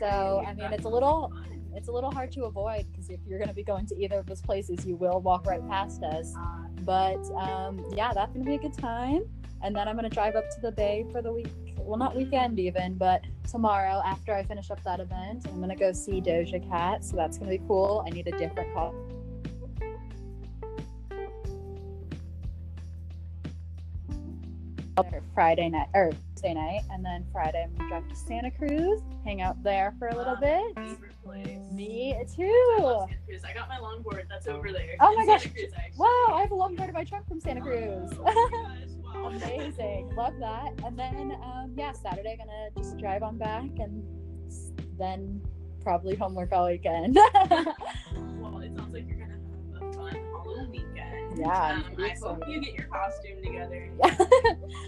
So 0.00 0.42
I 0.46 0.54
mean, 0.54 0.72
it's 0.72 0.86
a 0.86 0.88
little 0.88 1.32
it's 1.74 1.88
a 1.88 1.92
little 1.92 2.10
hard 2.10 2.32
to 2.32 2.44
avoid 2.44 2.90
because 2.90 3.10
if 3.10 3.20
you're 3.26 3.38
going 3.38 3.48
to 3.48 3.54
be 3.54 3.62
going 3.62 3.86
to 3.86 3.96
either 3.96 4.18
of 4.18 4.26
those 4.26 4.40
places, 4.40 4.84
you 4.84 4.96
will 4.96 5.20
walk 5.20 5.46
right 5.46 5.66
past 5.68 6.02
us. 6.02 6.34
But 6.82 7.22
um, 7.36 7.86
yeah, 7.94 8.12
that's 8.12 8.32
going 8.32 8.44
to 8.44 8.50
be 8.50 8.56
a 8.56 8.58
good 8.58 8.76
time. 8.76 9.22
And 9.62 9.76
then 9.76 9.86
I'm 9.86 9.94
going 9.94 10.08
to 10.08 10.14
drive 10.14 10.36
up 10.36 10.50
to 10.50 10.60
the 10.60 10.72
Bay 10.72 11.04
for 11.12 11.20
the 11.20 11.32
week. 11.32 11.52
Well, 11.76 11.98
not 11.98 12.16
weekend 12.16 12.58
even, 12.58 12.94
but 12.94 13.22
tomorrow 13.48 14.02
after 14.04 14.34
I 14.34 14.42
finish 14.42 14.70
up 14.70 14.82
that 14.84 15.00
event, 15.00 15.46
I'm 15.46 15.58
going 15.58 15.68
to 15.68 15.76
go 15.76 15.92
see 15.92 16.20
Doja 16.20 16.66
Cat. 16.70 17.04
So 17.04 17.14
that's 17.14 17.36
going 17.36 17.50
to 17.50 17.58
be 17.58 17.64
cool. 17.68 18.02
I 18.06 18.10
need 18.10 18.26
a 18.26 18.36
different 18.38 18.72
call. 18.74 18.94
Friday 25.34 25.70
night 25.70 25.88
or 25.94 26.12
Thursday 26.40 26.54
night, 26.54 26.80
and 26.90 27.04
then 27.04 27.26
Friday 27.32 27.64
I'm 27.64 27.74
gonna 27.76 27.88
drive 27.90 28.08
to 28.08 28.16
Santa 28.16 28.50
Cruz, 28.50 29.02
hang 29.24 29.42
out 29.42 29.62
there 29.62 29.94
for 29.98 30.08
a 30.08 30.16
little 30.16 30.36
bit. 30.36 30.74
Favorite 30.74 31.22
place. 31.22 31.58
Me 31.70 32.16
I 32.18 32.24
too. 32.24 32.76
love 32.78 33.10
Santa 33.10 33.20
Cruz. 33.26 33.44
I 33.44 33.52
got 33.52 33.68
my 33.68 33.76
longboard 33.76 34.26
that's 34.26 34.46
over 34.46 34.72
there. 34.72 34.96
Oh 35.00 35.14
my 35.14 35.26
gosh. 35.26 35.46
Cruz. 35.48 35.70
Wow, 35.98 36.06
I 36.32 36.40
have 36.40 36.50
a 36.50 36.54
longboard 36.54 36.88
in 36.88 36.94
my 36.94 37.04
trunk 37.04 37.28
from 37.28 37.40
Santa 37.40 37.60
Cruz. 37.60 38.10
Oh 38.18 38.24
gosh, 38.24 38.88
wow. 39.14 39.26
Amazing, 39.26 40.14
love 40.16 40.32
that. 40.40 40.72
And 40.82 40.98
then 40.98 41.36
um, 41.44 41.74
yeah, 41.76 41.92
Saturday 41.92 42.38
I'm 42.40 42.46
gonna 42.46 42.70
just 42.74 42.96
drive 42.96 43.22
on 43.22 43.36
back, 43.36 43.68
and 43.78 44.02
then 44.98 45.42
probably 45.82 46.16
homework 46.16 46.52
all 46.52 46.68
weekend. 46.68 47.18
Well, 48.40 48.58
Yeah, 51.36 51.82
Um, 51.86 51.94
I 51.98 52.14
hope 52.20 52.42
you 52.48 52.60
get 52.60 52.74
your 52.74 52.86
costume 52.86 53.42
together. 53.42 53.88
Me 54.02 54.10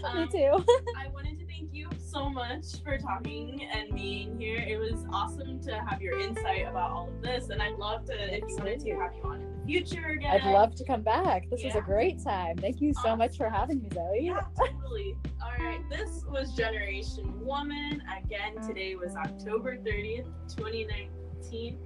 Um, 0.03 0.27
too. 0.29 0.63
I 0.97 1.07
wanted 1.13 1.39
to 1.39 1.45
thank 1.47 1.73
you 1.73 1.89
so 1.97 2.29
much 2.29 2.65
for 2.83 2.97
talking 2.97 3.63
and 3.73 3.93
being 3.95 4.39
here. 4.39 4.57
It 4.59 4.77
was 4.77 5.05
awesome 5.11 5.61
to 5.63 5.79
have 5.87 6.01
your 6.01 6.19
insight 6.19 6.67
about 6.67 6.91
all 6.91 7.07
of 7.09 7.21
this, 7.21 7.49
and 7.49 7.61
I'd 7.61 7.75
love 7.77 8.05
to, 8.05 8.13
if 8.35 8.43
you 8.47 8.55
wanted 8.57 8.79
to, 8.81 8.91
have 8.95 9.13
you 9.15 9.23
on 9.23 9.41
in 9.41 9.59
the 9.59 9.65
future 9.65 10.05
again. 10.09 10.41
I'd 10.41 10.51
love 10.53 10.75
to 10.75 10.83
come 10.85 11.01
back. 11.01 11.49
This 11.49 11.63
was 11.63 11.75
a 11.75 11.81
great 11.81 12.21
time. 12.23 12.57
Thank 12.57 12.81
you 12.81 12.93
so 12.93 13.15
much 13.15 13.37
for 13.37 13.49
having 13.49 13.81
me, 13.81 13.89
Zoe. 13.93 14.19
Yeah, 14.25 14.41
totally. 14.57 15.15
All 15.41 15.65
right, 15.65 15.81
this 15.89 16.23
was 16.29 16.53
Generation 16.53 17.33
Woman. 17.43 18.03
Again, 18.23 18.61
today 18.67 18.95
was 18.95 19.15
October 19.15 19.77
30th, 19.77 20.27
2019. 20.55 21.77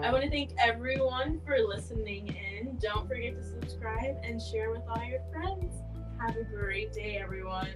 I 0.00 0.10
want 0.10 0.24
to 0.24 0.30
thank 0.30 0.50
everyone 0.58 1.40
for 1.46 1.56
listening 1.58 2.28
in. 2.28 2.78
Don't 2.78 3.06
forget 3.06 3.36
to 3.36 3.42
subscribe 3.42 4.16
and 4.24 4.42
share 4.42 4.70
with 4.70 4.82
all 4.88 5.02
your 5.04 5.20
friends. 5.32 5.76
Have 6.20 6.36
a 6.36 6.42
great 6.42 6.92
day, 6.92 7.18
everyone. 7.22 7.68